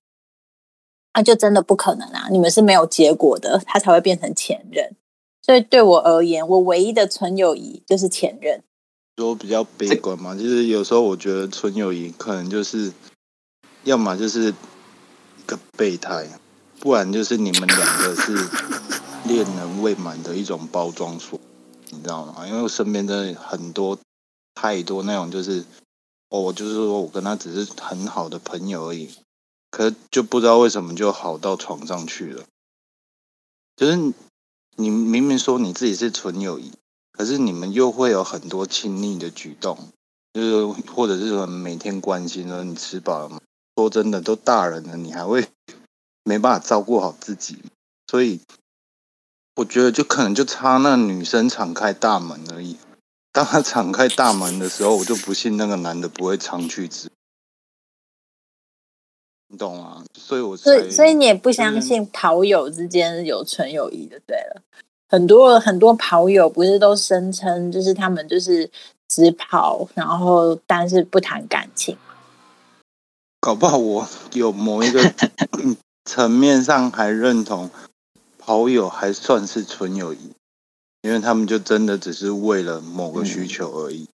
[1.15, 2.29] 那就真的不可能啊！
[2.31, 4.97] 你们是没有结果的，他才会变成前任。
[5.43, 8.63] 所以对我而言，我唯一的纯友谊就是前任。
[9.17, 12.93] 说比较悲观嘛，就是有时候我觉得纯友谊可能就是，
[13.85, 14.53] 要么就是
[15.51, 16.29] 个备胎，
[16.79, 18.33] 不然就是你们两个是
[19.25, 21.41] 恋人未满的一种包装术，
[21.91, 22.47] 你知道吗？
[22.47, 23.99] 因为我身边的很多
[24.55, 25.65] 太多那种就是，
[26.29, 29.11] 哦，我就是说我跟他只是很好的朋友而已，
[29.71, 32.45] 可是就不知道为什么就好到床上去了，
[33.77, 33.97] 就是
[34.77, 36.73] 你明明说你自己是纯友谊。
[37.13, 39.77] 可是你们又会有很多亲密的举动，
[40.33, 43.39] 就是或者是说每天关心说你吃饱了吗？
[43.81, 45.49] 说真的，都大人了，你还会
[46.25, 47.59] 没办法照顾好自己，
[48.07, 48.41] 所以
[49.57, 52.77] 我觉得就可能就差那女生敞开大门而已。
[53.33, 57.09] 当她敞开大门的时候，我就不信那个男的不会长驱直，
[59.49, 60.05] 你懂吗？
[60.15, 64.63] 所以我才所以，所以你也不相信跑友之间有纯友谊的，对了。
[65.09, 68.71] 很多很多跑友不是都声称，就是他们就是
[69.09, 71.97] 只跑，然后但是不谈感情。
[73.41, 75.15] 搞不好我有某一个
[76.05, 77.71] 层面上还认同
[78.39, 80.33] 跑友还算是纯友谊，
[81.01, 84.09] 因为他们就真的只是为了某个需求而已，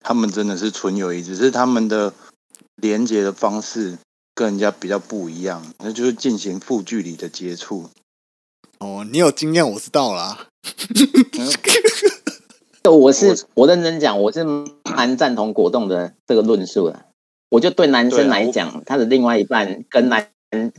[0.00, 2.12] 他们真的是纯友谊，只是他们的
[2.74, 3.98] 连接的方式
[4.34, 7.90] 跟人家比较不一样，那就是进行负距离的接触。
[8.78, 10.48] 哦，你有经验，我知道啦。
[12.84, 14.44] 我是我认真讲，我是
[14.84, 17.06] 蛮赞同果冻的这个论述的。
[17.54, 20.28] 我就对男生来讲，他的另外一半跟男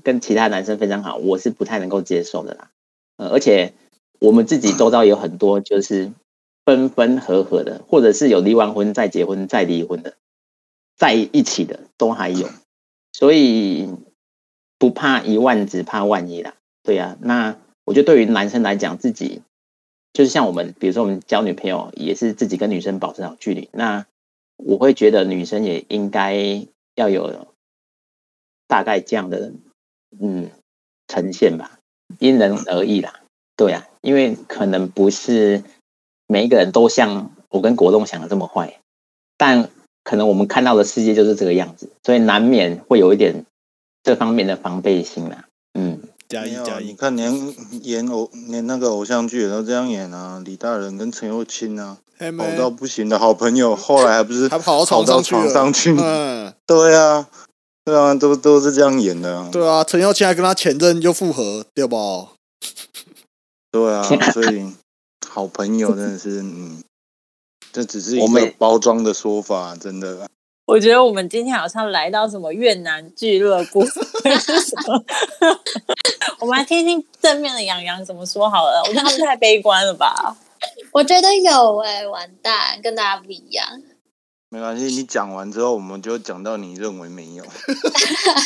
[0.03, 2.69] 跟其他男生非常好，我是不太能够接受的啦。
[3.15, 3.71] 呃，而且
[4.19, 6.11] 我们自己周遭有很多就是
[6.65, 10.15] 分分合合的，或者是有离完婚再结婚再离婚的，
[10.97, 12.49] 在一起的都还有，
[13.13, 13.87] 所以
[14.77, 16.55] 不怕一万，只怕万一啦。
[16.83, 19.41] 对呀、那我觉得对于男生来讲，自己
[20.11, 23.69] 就是像我们，比如说我们交女朋友，也是自己跟女生保持好距离。
[23.71, 24.05] 那
[24.57, 26.65] 我会觉得女生也应该
[26.95, 27.47] 要有
[28.67, 29.51] 大概这样的
[30.19, 30.49] 嗯
[31.07, 31.79] 呈现吧，
[32.19, 33.21] 因人而异啦。
[33.57, 35.63] 对啊，因为可能不是
[36.27, 38.81] 每一个人都像我跟国栋想的这么坏，
[39.37, 39.69] 但
[40.03, 43.45] 可能我们看到的世界就是这个样子，所以难免会有一点
[44.03, 45.47] 这方面的防备心啦。
[45.73, 47.31] 嗯，加一没有啊，你加一，看连
[47.83, 55.95] 演偶连那个偶像剧也都这样演啊，李大人跟陈又青啊，哎好到不行的好朋友， 后来还不是还跑到床上去了床上去？
[55.99, 57.27] 嗯， 对啊，
[57.83, 59.49] 对啊，都都是这样演的、啊。
[59.51, 62.29] 对啊，陈耀庆还跟他前任又复合，对不？
[63.71, 64.73] 对啊，所以
[65.27, 66.81] 好朋友真的是，嗯，
[67.73, 70.29] 这只是一我们个包装的说法，真的。
[70.67, 75.03] 我觉得我们今天好像来到什么越南俱乐部，是什么
[76.39, 78.81] 我们来听听正面的杨洋怎么说好了。
[78.81, 80.35] 我觉得他们太悲观了吧？
[80.95, 83.83] 我觉得有哎、完蛋，跟大家不一样。
[84.47, 87.43] 没关系，你讲完之后，我们就讲到你认为没有。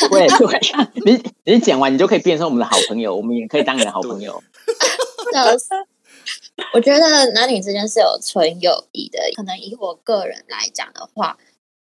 [0.09, 0.59] 对对，
[1.05, 4.41] 你你讲完，你就可以变成我们的好朋友，我们也可以当你的好朋友。
[6.73, 9.19] 我觉得男女之间是有纯友谊的。
[9.35, 11.37] 可能以我个人来讲的话，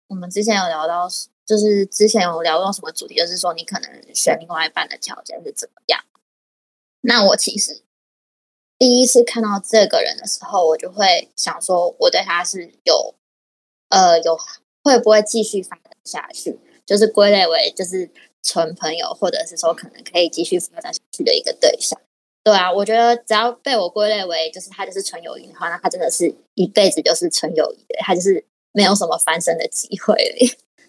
[0.08, 1.10] 我们之前有聊到，
[1.48, 6.00] 就是之前有聊到什么主题，就是说你可能选另外一半的条件是怎么样。
[7.02, 7.82] 那我其实
[8.84, 13.15] 第一次看到这个人的时候，我就会想说，我对他是有
[13.88, 14.38] 呃有
[14.84, 21.98] 会不会继续发展下去，就是归类为就是纯朋友，或者是说可能可以继续发展下去的一个对象。
[22.43, 30.13] 对啊，我觉得只要被我归类为就是他就是纯友谊的话，那他真的是一辈子就是纯友谊的，他就是没有什么翻身的机会。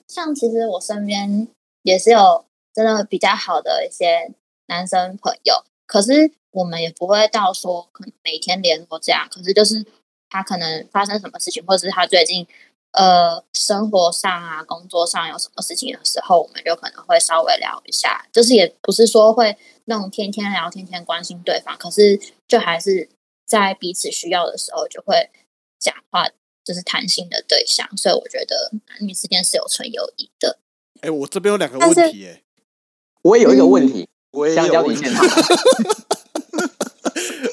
[0.08, 1.46] 像其实我身边
[1.82, 4.32] 也是有真的比较好的一些
[4.66, 9.84] 男生朋友，可是我们也不会到说可能每天联络这样，可是就是
[10.30, 12.46] 他可能发生什么事情，或者是他最近
[12.92, 23.08] 呃生活上啊、工作上有什么事情的时候，我们就可能会稍微聊一下，就是也不是说会那种天天聊、天天关心对方，可是就还是
[23.44, 25.28] 在彼此需要的时候就会
[25.80, 26.28] 讲话，
[26.64, 30.58] 就是谈心的对象，所以我觉得男女之间是有纯友谊的。
[31.00, 32.42] 哎、我这边有两个问题、哎，
[33.22, 35.04] 我也有一个问题，我也香有问题。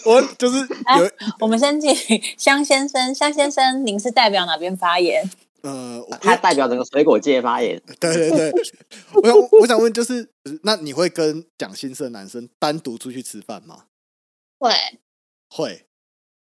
[0.06, 1.10] 我就是哎有
[1.40, 1.94] 我们先请
[2.38, 5.30] 香先生，香先生，您是代表哪边发言？
[5.62, 8.52] 呃，我他代表整个水果界发言，对对对，
[9.14, 10.32] 我想我想问，就是
[10.64, 13.86] 那你会跟讲心事的男生单独出去吃饭吗？
[14.58, 14.74] 会
[15.50, 15.86] 会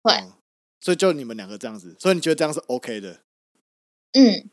[0.01, 0.34] 会嗯
[0.81, 3.19] 所以就你们两个这样子，所以你觉得这样是 OK 的
[4.13, 4.49] 嗯，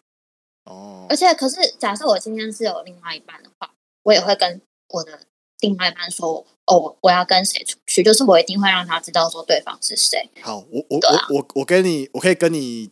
[0.65, 1.17] 哦而？
[1.17, 5.21] 且可是假设我今天是有另外一半的话，我也会跟我的
[5.63, 10.29] 另外一半说，哦，我要跟谁出去，就是我一定会让他知道说对方是谁。
[10.43, 12.91] 好，我我啊我我我跟你，我可以跟你，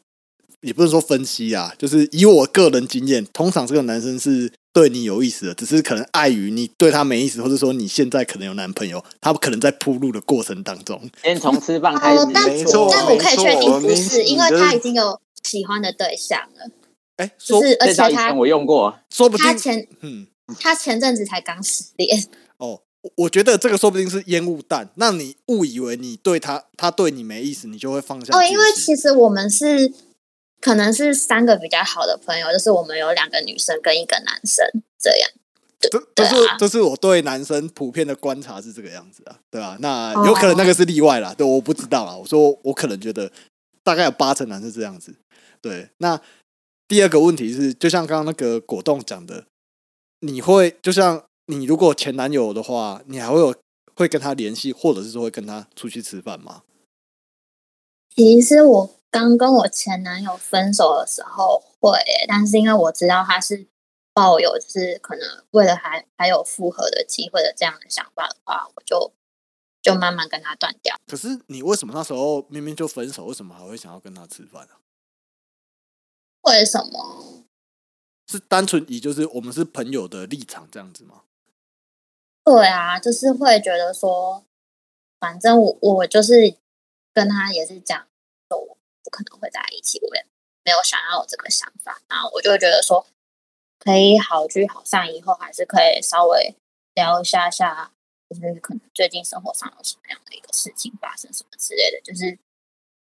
[0.63, 12.31] 也不是说分析啊，就是以我个人经验，通常这个男生是对你有意思的，只是可能碍于你对他没意思，或者说你现在可能有男朋友，他可能在铺路的过程当中，先从吃饭开始哦，。
[12.33, 16.71] 但没错但我可以确定不是，因为他已经有喜欢的对象了，
[17.17, 20.27] 哎，说就是而且他我用过，说不定他，前嗯，
[20.59, 22.29] 他前阵子才刚失恋，
[22.61, 29.93] 哦，我我觉得这个说不定是烟雾弹，让你误以为你对他，他对你没意思，你就会放下哦，因为其实我们是
[30.61, 34.65] 可能是三个比较好的朋友，就是我们有两个女生跟一个男生
[34.99, 35.31] 这样。
[35.81, 42.15] 这这对是啊这是我对男生普遍的观察是这个样子啊，对吧、那哦有可能那个是例外啦，对，我不知道啊。
[42.15, 43.33] 我说我可能觉得
[43.83, 45.15] 大概有八成男生这样子。
[45.63, 46.21] 对，那
[46.87, 49.47] 第二个问题是，就像刚刚那个果冻讲的，
[50.21, 53.55] 你会就像你如果前男友的话，你还会有
[53.97, 56.63] 会跟他联系，或者是说会跟他出去吃饭吗？
[58.15, 63.67] 其实我刚跟我前男友分手的时候会耶，但是因为我知道他是
[64.15, 69.13] 抱有就是可能为了还还有复合的机会的这样的想法的话，我就
[69.83, 70.97] 就慢慢跟他断掉。
[71.07, 74.79] 可是你为什么那时候明明就分手，为什么还会想要跟他吃饭啊？
[76.43, 77.45] 为什么？
[78.29, 81.23] 是单纯以就是我们是朋友的立场这样子吗？
[82.45, 84.45] 对啊，就是会觉得说，
[85.21, 86.57] 反正我我就是
[87.13, 88.07] 跟他也是讲，
[88.49, 90.25] 我不可能会在一起，我也
[90.65, 92.01] 没有想要有这个想法。
[92.09, 93.07] 然后我就会觉得说，
[93.79, 96.55] 可以好聚好散，以后还是可以稍微
[96.95, 97.93] 聊一下下，
[98.29, 102.39] 就是可能最近生活上有什么样的一个事情发生，什么之类的，就是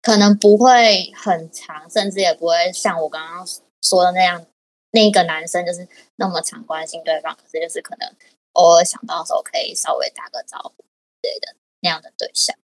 [0.02, 3.48] 可能不会很长，甚至也不会像我刚刚
[3.82, 4.46] 说的那样，
[4.92, 8.14] 那个男生就是那么常关心对方，可是就是可能
[8.60, 10.84] 偶尔想到的时候可以稍微打个招呼
[11.22, 12.56] 之类的那样的对象。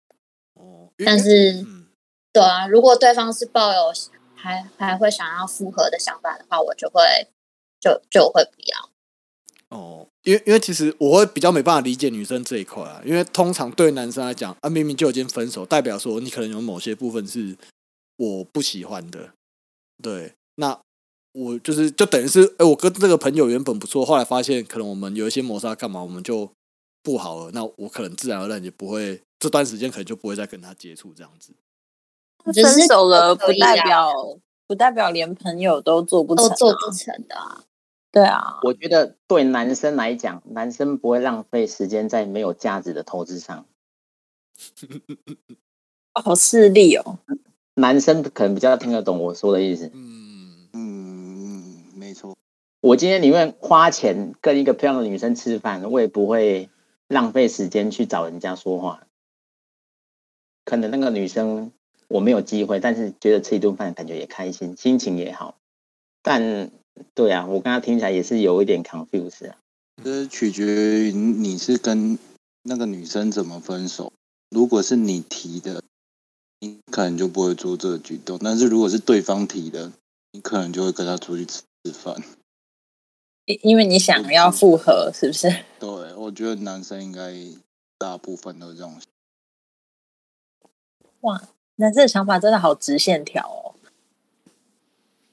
[0.54, 1.86] 哦，但是，嗯，
[2.32, 3.92] 对啊，如果对方是抱有
[4.34, 7.02] 还还会想要复合的想法的话，我就会
[7.80, 8.90] 就就会不要。
[9.70, 17.56] 哦，因为因为其实我会比较没办法理解女生这一块啊，因为通常对男生来讲啊，明明就已经分手，代表说你可能有某些部分是
[18.16, 19.32] 我不喜欢的，
[20.00, 20.80] 对，那
[21.34, 26.48] 我就是就等于是，哎、我跟这个朋友原本不错，后来发现可能我们有一些摩擦，干嘛我们就
[27.02, 31.52] 不好了，那我可能自然而然也不会这段时间可能就不会再跟他接触这样子。
[32.44, 34.12] 分手了不代表
[34.68, 37.64] 不代表连朋友都做不成、啊，都做不成的啊。
[38.12, 43.66] 对啊，我觉得对男生来讲，男生不会浪费时间在没有价值的投资上。
[46.12, 47.18] 好 势利哦。
[47.74, 49.90] 男生可能比较听得懂我说的意思。
[49.92, 50.23] 嗯。
[52.84, 56.68] 我今天宁愿花钱跟一个漂亮的女生吃饭，我也不会
[57.08, 59.06] 浪费时间去找人家说话。
[60.66, 61.72] 可能那个女生
[62.08, 65.56] 我没有机会，但是觉得吃一顿饭感觉也开心，心情也好。
[66.20, 66.70] 但
[67.14, 69.56] 对啊，我刚刚听起来也是有一点 confuse 啊。
[70.04, 72.18] 这取决于你是跟
[72.64, 74.12] 那个女生怎么分手。
[74.50, 75.82] 如果是你提的，
[76.60, 79.90] 你可能就不会做这个举动；但是如果是对方提的，
[80.32, 82.22] 你可能就会跟他出去吃吃饭。
[83.46, 85.48] 因因为你想要复合，是不是？
[85.78, 87.34] 对，我觉得男生应该
[87.98, 88.98] 大部分都是这种。
[91.20, 91.42] 哇，
[91.76, 93.74] 男生的想法真的好直线条哦。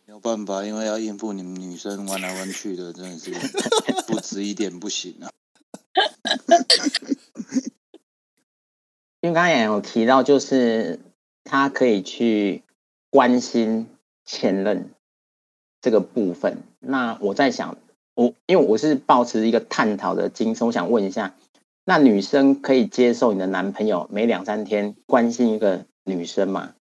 [0.06, 3.32] 没有办法，因为要应付你们女生弯来弯去的，真的是
[4.08, 5.32] 不直一点不行啊。
[9.22, 11.00] 因为刚才也有提到，就是
[11.44, 12.64] 他可以去
[13.10, 13.88] 关心
[14.26, 14.92] 前任
[15.80, 16.64] 这个部分。
[16.80, 17.78] 那我在想，
[18.22, 21.34] 我因为我是抱持一个探讨的精神，我想问一下，
[21.86, 26.76] 那女生可以接受你的男朋友每两三天关心一个女生吗？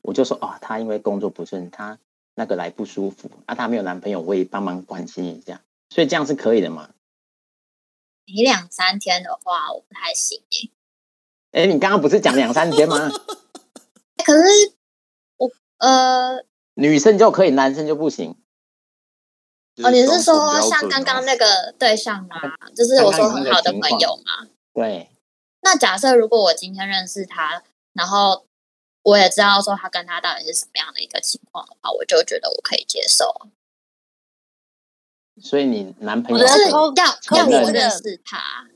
[0.00, 1.98] 我就说，哦，她因为工作不顺，她
[2.34, 6.88] 那个来不舒服，啊，她没有男朋友，我也帮忙关心一下，所以这样是可以的嘛？
[8.24, 10.70] 你两三天的话，我不太行耶。
[11.52, 13.10] 哎，你刚刚不是讲两三天吗？
[14.24, 14.72] 可是
[15.36, 16.42] 我呃，
[16.72, 18.34] 女生就可以，男生就不行。
[19.82, 22.36] 哦，你是说像刚刚那个对象吗？
[22.74, 24.48] 就是我说很好的朋友嘛。
[24.72, 25.10] 对，
[25.60, 27.62] 那假设如果我今天认识他，
[27.92, 28.46] 然后
[29.02, 33.48] 我也知道说他跟他到底是什么样的一个情况的话，我就觉得我可以接受。
[35.42, 38.66] 所以你男朋友要抠要我认识他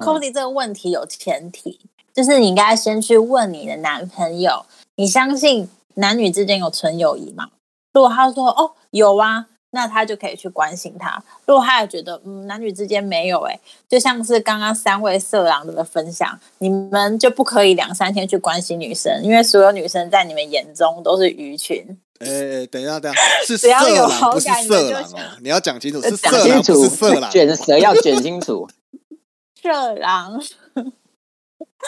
[0.00, 4.66] ，Cody 这个问题有前提，就是你应该先去问你的男朋友，
[4.96, 7.50] 你相信男女之间有纯友谊吗？
[7.92, 11.22] 如果他说哦有啊，那他就可以去关心他。
[11.46, 21.98] 如果他也觉得嗯男女之间没有、欸，哎，就像是刚刚三位色狼的分享，你们就不可以两三天去关心女生，因为所有女生在你们眼中都是鱼群。
[22.20, 25.38] 哎、等一下，等一下， 是只要有色狼，不是色狼就想哦。
[25.40, 27.30] 你要讲清楚，呃是色狼，是色，狼。
[27.30, 28.68] 卷舌要 卷清楚。
[29.62, 30.40] 色狼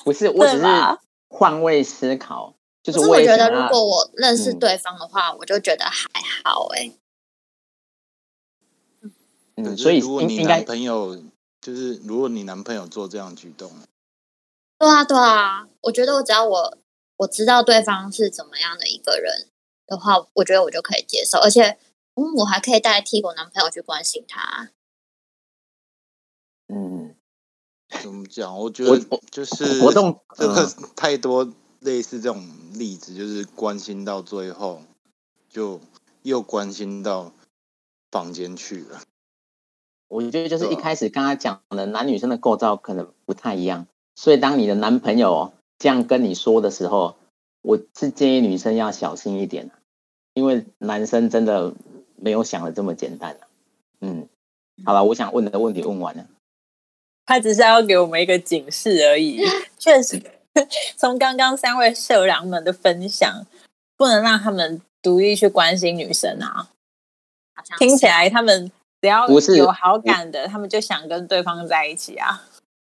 [0.04, 0.64] 不是，我只是？
[1.32, 6.08] 换位思考，就是我觉得如果我认识嗯对方的话，我就觉得还
[6.44, 6.90] 好哎、
[9.64, 11.22] 嗯，所以如果你男朋友
[11.60, 13.70] 就是如果你男朋友做这样举动，
[14.78, 16.78] 对啊，对啊，我觉得我只要我
[17.16, 19.48] 我知道对方是怎么样的一个人
[19.86, 21.78] 的话，我觉得我就可以接受，而且
[22.14, 24.70] 嗯，我还可以代替我男朋友去关心他。
[26.68, 27.14] 嗯，
[28.02, 28.58] 怎么讲？
[28.58, 28.98] 我觉得
[29.30, 34.82] 就是活动这个嗯太多类似这种例子，就是关心到最后，
[35.48, 35.80] 就
[36.22, 37.32] 又关心到
[38.10, 39.02] 房间去了。
[40.10, 43.86] 我觉得就是一开始刚刚讲的男女生的构造可能不太一样，
[44.16, 47.16] 所以当你的男朋友这样跟你说的时候，
[47.62, 49.70] 我是建议女生要小心一点，
[50.34, 51.72] 因为男生真的
[52.16, 53.38] 没有想的这么简单
[54.00, 54.28] 嗯，
[54.84, 56.26] 好了，我想问的问题问完了。
[57.26, 59.40] 他只是要给我们一个警示而已。
[59.78, 60.20] 确实，
[60.98, 63.46] 从刚刚三位社长们的分享，
[63.96, 66.70] 不能让他们独立去关心女生啊。
[67.54, 72.42] 好像听起是来他们只要不是有好感的，他们就想跟对方在一起啊。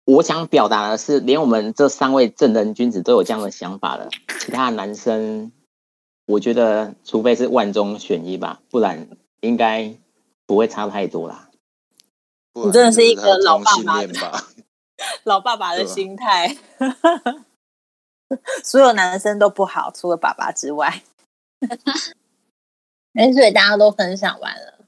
[0.06, 4.08] 我想表达的是，连我们这三位正人君子都有这样的想法了，
[4.40, 5.52] 其他的男生，
[6.26, 9.06] 我觉得除非是万中选一吧，不然
[9.40, 9.94] 应该
[10.46, 11.48] 不会差太多啦。
[12.54, 14.44] 你真的是一个老爸爸？
[15.22, 16.56] 老爸爸 的心态，
[18.64, 21.02] 所有男生都不好，除了爸爸之外。
[23.14, 24.79] 哎，所以大家都分享完了，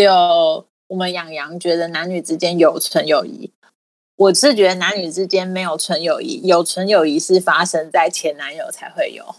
[0.00, 3.52] 只有我们养羊觉得男女之间有纯友谊。
[4.16, 9.34] 我是觉得男女之间没有纯友谊，有纯友谊是发生在前男友才会有。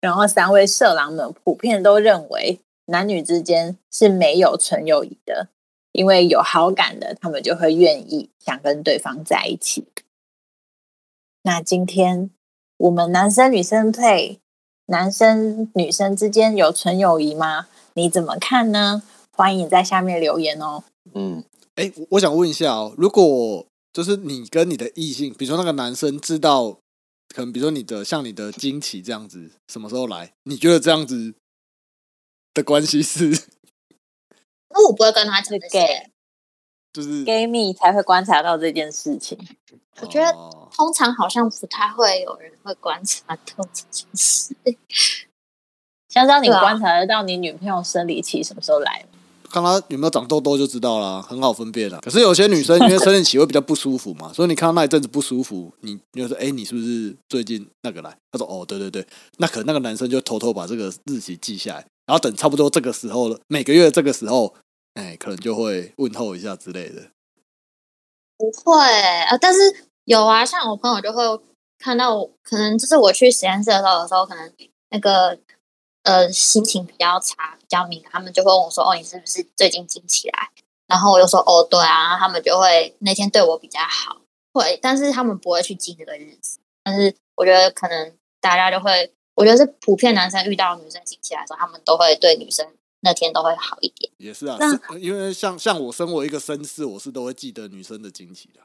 [0.00, 5.48] 然后三位色狼们普遍都认为男女之间是没有纯友谊的，
[5.92, 9.86] 因为有好感的，他们就会愿意想跟对方在一起。
[11.42, 12.30] 那今天
[12.78, 14.40] 我们男生女生配，
[14.86, 17.68] 男生女生之间有纯友谊吗？
[17.92, 19.02] 你怎么看呢？
[19.38, 20.82] 欢迎在下面留言哦。
[21.14, 21.44] 嗯，
[21.76, 26.80] 哎、我我想问一下哦，如果就是你跟你的异性，比如说那个男生知道，
[27.28, 30.32] 可能比如说你的像你的经期这样子，什么时候来？
[30.42, 31.34] 你觉得这样子
[32.52, 33.30] 的关系是？
[34.70, 36.10] 那我不会跟他讲这是 gay，
[36.92, 39.38] 就是 gay 蜜才会观察到这件事情。
[40.00, 44.56] 我觉得哦通常好像不太会有人会观察到这件事。
[46.08, 49.17] 香蕉，你对啊观察得到你女朋友生理期什么时候来吗？
[49.50, 51.98] 看他有没有长痘痘就知道啦，很好分辨啦。
[52.02, 58.16] 可是有些女生因为生理期会比较不舒服嘛， 所以你看到那一阵子不舒服，你你就说，哎、你是不是最近那个来？
[58.30, 59.06] 他说，哦，对对对，
[59.38, 64.54] 那可能那个男生就偷偷把这个日期记下来，然后等差不多这个时候了，每个月这个时候，
[64.94, 67.02] 哎、可能就会问候一下之类的。
[68.36, 69.60] 不会啊，但是
[70.04, 71.22] 有啊，像我朋友就会
[71.78, 74.52] 看到，可能就是我去实验室的时候，有时候可能
[74.90, 75.38] 那个
[76.08, 80.48] 呃心情比较差、比较敏感，他们就会问我说：“哦，你是不是最近经起来？”
[80.88, 84.16] 然后我就说：“哦，对啊。”然后他们就会那天对我比较好，
[84.54, 86.58] 会，但是他们不会去记这个日子。
[86.82, 92.66] 但是我觉得可能大家就会，我觉得是普遍男生遇到女生经起来的时候，他们都会对女生
[93.00, 94.10] 那天都会好一点。
[94.16, 98.60] 也是啊，那是因为像像我身为一个绅士，我是都会记得女生的惊奇的。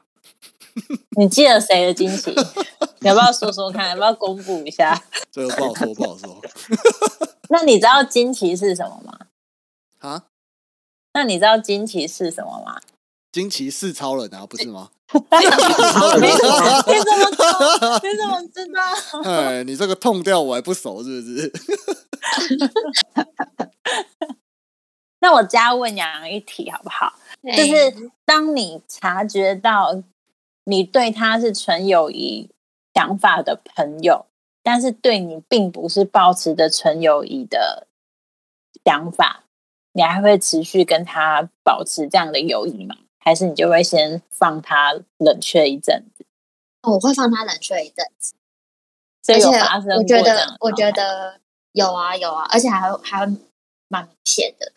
[1.18, 2.30] 你记得谁的惊喜？
[3.00, 3.90] 你要不要说说看？
[3.90, 4.98] 要不要公布一下？
[5.30, 6.40] 这个不好说，不好说
[7.48, 9.18] 那你知道惊奇是什么吗？
[10.00, 10.26] 啊。
[11.12, 12.80] 那你知道惊奇是什么吗？
[13.32, 14.90] 惊奇是超人啊，不是吗？
[15.12, 18.00] 你怎么你怎么知道？
[18.02, 18.80] 你怎么知道？
[19.24, 21.52] 哎，你这个痛调我还不熟，是不是？
[25.20, 27.14] 那我加问杨洋一题好不好？
[27.56, 30.02] 就是当你察觉到
[30.64, 32.50] 你对他是纯友谊
[32.94, 34.26] 想法的朋友，
[34.64, 37.86] 但是对你并不是抱持着纯友谊的
[38.84, 39.44] 想法，
[39.92, 42.96] 你还会持续跟他保持这样的友谊吗？
[43.18, 46.26] 还是你就会先放他冷却一阵子？
[46.82, 48.34] 哦我会放他冷却一阵子。
[49.22, 51.40] 所以有发生过我觉得我觉得
[51.72, 53.32] 有啊有啊，而且还会还会
[53.88, 54.72] 蛮明显的。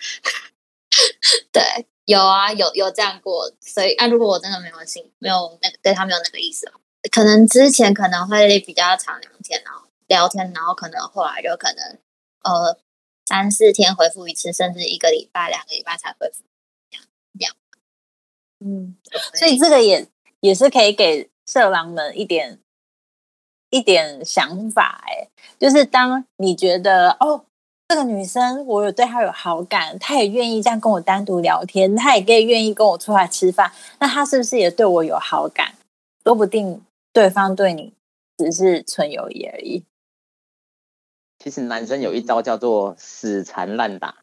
[1.51, 6.79] 对，有啊有有这样过，所以啊，如果我真的没有心，没有那个对他没有那个意思的话，
[7.12, 11.97] 可能之前可能会比较长聊天，然后聊天，然后可能后来就可能
[12.43, 12.78] 呃
[13.26, 16.43] 三四天回复一次，甚至一个礼拜、两个礼拜才回复。
[18.60, 18.97] 嗯，
[19.36, 20.08] 所以这个也
[20.39, 22.58] 也是可以给色狼们一点
[23.70, 25.28] 一点想法、哎，
[25.60, 27.45] 就是当你觉得哦，
[27.88, 35.76] 这个女生我有对她有好感，她也愿意这样跟我单独聊天，她也可以愿意跟我出来吃饭，那她是不是也对我有好感？
[36.24, 36.82] 说不定
[37.18, 37.95] 对方对你
[38.38, 39.84] 只是纯友谊而已。
[41.39, 44.18] 其实男生有一招叫做死缠烂打，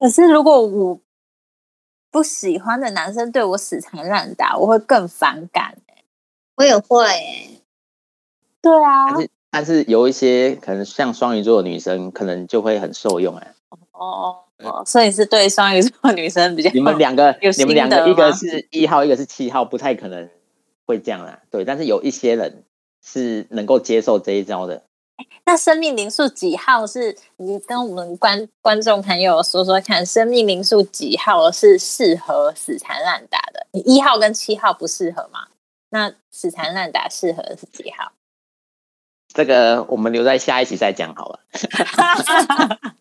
[0.00, 1.00] 可是如果我
[2.10, 5.78] 不喜欢的男生对我死缠烂打，我会更反感。
[6.56, 7.62] 我也会、欸，
[8.60, 13.54] 对啊但，是但是有一些可能像双鱼座的女生，可能就会很受用哎。
[13.92, 16.70] 哦，哦所以是对双鱼座的女生比较。
[16.72, 20.28] 你们两个，你们两个，一个是一号，一个是七号，不太可能
[20.90, 21.40] 会这样啦。
[21.50, 22.64] 对，但是有一些人
[23.00, 24.82] 是能够接受这一招的。
[25.44, 27.16] 那生命灵数几号是？
[27.36, 33.66] 你跟我们观观众朋友说说看，生命灵数几号是适合死缠烂打的？
[33.72, 35.48] 你一号跟七号不适合吗？
[35.90, 38.12] 那死缠烂打适合的是几号？
[39.32, 41.40] 这个我们留在下一集再讲好了。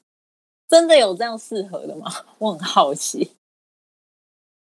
[0.68, 2.14] 真的有这样适合的吗？
[2.38, 3.32] 我很好奇。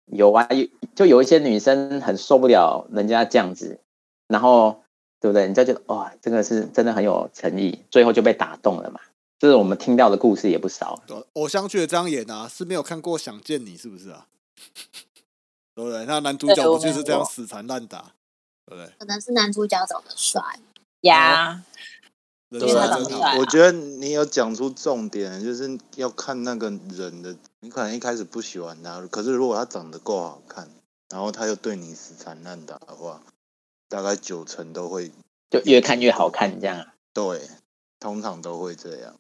[0.05, 3.79] 有啊，有就有一些女生很受不了人家这样子，
[4.27, 4.83] 然后
[5.19, 5.43] 对不对？
[5.43, 8.99] 人家就哇，这个是真的很有诚意，最后就被打动了嘛。
[9.37, 11.01] 这是我们听到的故事也不少。
[11.05, 14.27] 对偶像剧的这样演啊，是没有看过《想见你》是不是啊？
[15.75, 16.05] 对不对？
[16.05, 18.13] 那男主角不就是这样死缠烂打，
[18.65, 18.93] 对不对？
[18.97, 20.41] 可能是男主角长得帅，
[21.01, 21.61] 呀，
[22.49, 27.35] 人因为他帅真好长得帅啊我觉得你有讲出重点，就是要看那个人的。
[27.59, 30.69] 你可能一开始不喜欢他，可是如果他长得够好看，
[31.09, 33.23] 然后他又对你死缠烂打的话，
[33.89, 35.11] 大概九成都会
[35.49, 37.49] 就越看越好看，这样啊对，
[37.99, 39.15] 通常都会这样。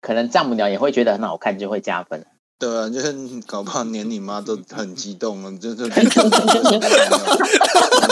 [0.00, 2.26] 可能丈母娘也会觉得很好看，就会加分。
[2.58, 3.12] 对啊，就是
[3.46, 6.22] 搞不好连你妈都很激动了，就就你都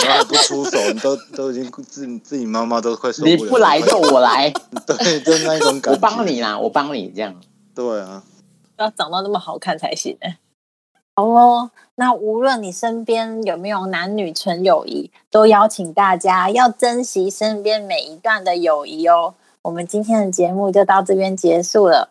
[0.07, 3.37] 还不出手，你都都已经自己自己妈妈都快受不了。
[3.37, 4.53] 你不来就我来，
[4.87, 5.93] 对，就那种感觉。
[5.93, 7.35] 我帮你啦，我帮你这样。
[7.75, 8.23] 对啊，
[8.77, 10.37] 要长到那么好看才行欸。
[11.17, 19.35] 好哦，那无论你身边有没有男女纯友谊，都邀请大家要珍惜身边每一段的友谊哦。
[19.63, 22.11] 我们今天的节目就到这边结束了，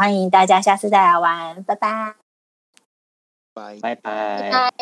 [0.00, 2.14] 欢迎大家下次再来玩，拜拜。
[3.52, 3.76] 拜。
[3.82, 4.50] 拜拜。
[4.50, 4.72] 拜。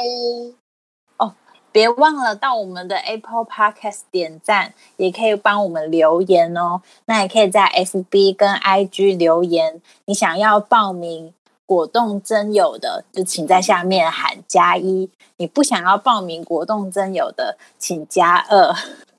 [1.73, 6.83] 别忘了到我们的 Apple Podcast 点赞，也可以帮我们留言哦。
[7.07, 11.35] 那也可以在 FB 跟 IG 留言，你想要报名
[11.67, 15.09] 果冻真有的，就请在下面喊加一；
[15.39, 18.73] 你不想要报名果冻真有的，请加二。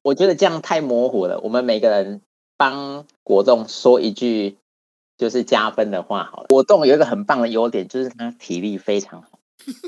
[0.04, 1.42] 我觉得这样太模糊了。
[1.42, 2.22] 我们每个人
[2.56, 4.56] 帮果冻说一句
[5.20, 6.48] 就是加分的话好了。
[6.48, 9.40] 果冻有一个很棒的优点，就是他体力非常好，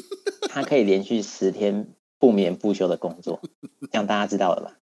[0.51, 1.87] 他可以连续十天
[2.19, 3.41] 不眠不休的工作，
[3.91, 4.77] 这样大家知道了吧？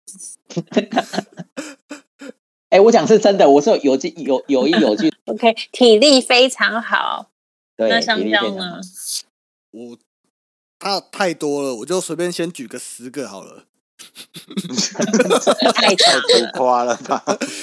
[2.71, 7.31] 哎、我讲是真的，我是有句有有一有据， OK，体力非常好。
[7.77, 8.81] 对，那香蕉呢？
[9.71, 9.99] 我
[10.79, 13.65] 他太多了，我就随便先举个十个好了。
[15.75, 17.23] 太长浮了，夸了吧？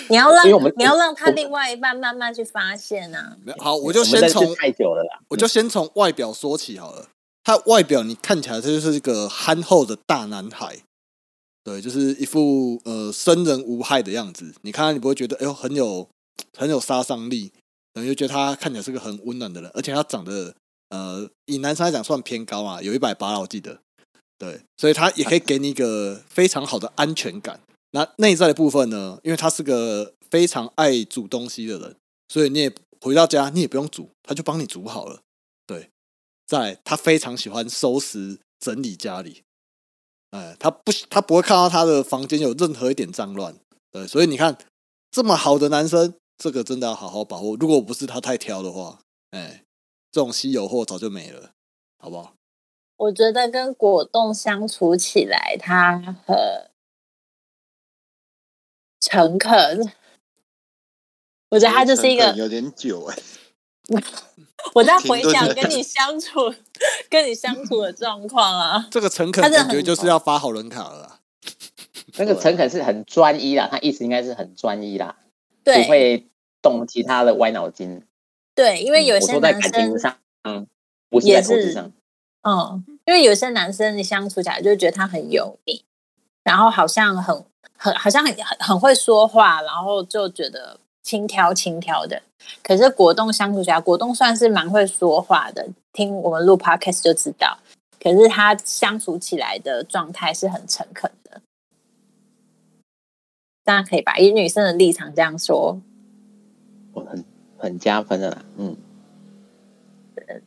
[0.09, 3.37] 你要让因为我们你要让他另外一半慢慢去发现啊。
[3.57, 5.19] 好，我就先从太久了啦。
[5.29, 7.09] 我就先从外表说起好了。
[7.43, 10.79] 他外表你看起来他就是一个憨厚的大男孩，
[11.63, 14.53] 对，就是一副呃生人无害的样子。
[14.63, 16.07] 你看他你不会觉得哎呦很有
[16.57, 17.51] 很有杀伤力，
[17.93, 20.55] 然后就觉得他看起来是个很温暖的人，而且他长得
[20.89, 23.79] 呃以男生来讲算偏高啊，有一百八我记得，
[24.37, 27.59] 对，所以他也可以给你一个非常好的安全感。
[27.91, 31.95] 那内在的部分呢，因为他是个非常爱煮东西的人，
[32.27, 35.21] 所以你也回到家你也不用煮，他就帮你煮好了。
[35.65, 35.89] 对，
[36.45, 39.43] 在他非常喜欢收拾整理家里，
[40.31, 43.55] 哎，他不他不会看到他的房间有任何一点脏乱。
[43.91, 44.57] 对，所以你看
[45.09, 47.55] 这么好的男生，这个真的要好好把握。
[47.55, 48.99] 如果不是他太挑的话，
[49.31, 49.63] 哎，
[50.11, 51.51] 这种稀有货早就没了，
[51.97, 52.34] 好不好？
[52.97, 56.71] 我觉得跟果冻相处起来，他很
[58.99, 59.91] 诚恳。
[61.49, 63.17] 我觉得他就是一个，有点久哎、
[64.73, 66.53] 我在 回想跟你相处、
[67.09, 68.87] 跟你相处的状况啊。
[68.91, 71.19] 这个诚恳他的感觉就是要发好人卡了啦。
[72.17, 75.17] 那个诚恳是很专一啦，他意思应该是很专一啦，
[75.63, 76.27] 不对会
[76.61, 78.05] 动其他的歪脑筋。
[78.55, 80.67] 对，因为有些在感情生，上，嗯，
[81.09, 81.91] 不是在投资上。
[82.47, 85.83] 嗯，因为有些男生你相处起来就觉得他很油腻，
[86.43, 87.43] 然后好像很
[87.75, 92.21] 很好像很很会说话，然后就觉得轻佻轻佻的。
[92.61, 97.57] 可是果冻相处起来，果冻算是蛮会说话的，听我们录 podcast 就知道。
[97.99, 101.41] 可是他相处起来的状态是很诚恳的，
[103.63, 104.17] 大家可以吧？
[104.17, 105.81] 以女生的立场这样说，
[106.93, 107.25] 我很
[107.57, 108.77] 很加分的啦，嗯，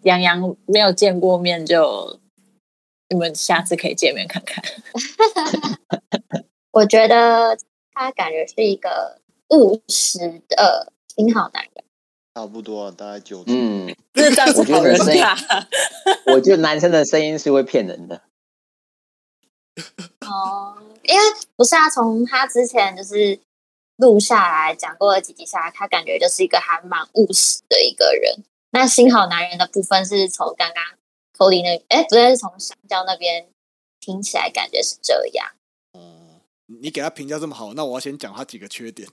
[0.03, 2.20] 杨洋没有见过面就。
[3.11, 4.62] 你们下次可以见面看看。
[6.72, 7.57] 我觉得
[7.95, 9.18] 他感觉是一个
[9.49, 11.83] 务实的挺好男人。
[12.35, 13.55] 差不多啊，大概九成。
[13.57, 15.35] 嗯，我觉好人得声音卡。
[16.35, 18.20] 我觉得男生的声音是会骗人的。
[20.26, 21.20] 哦，因为
[21.57, 23.41] 不是啊，从他之前就是
[23.97, 28.45] 录下来讲过的几集下来，他感觉就是一个还蛮务实的一个人。
[28.70, 30.84] 那新好男人的部分是从刚刚
[31.36, 33.48] Cody 那，哎，不对，是从香蕉那边
[34.00, 35.46] 听起来感觉是这样。
[35.92, 39.08] 哦，你给他评价这么好，那我要先讲他几个缺点。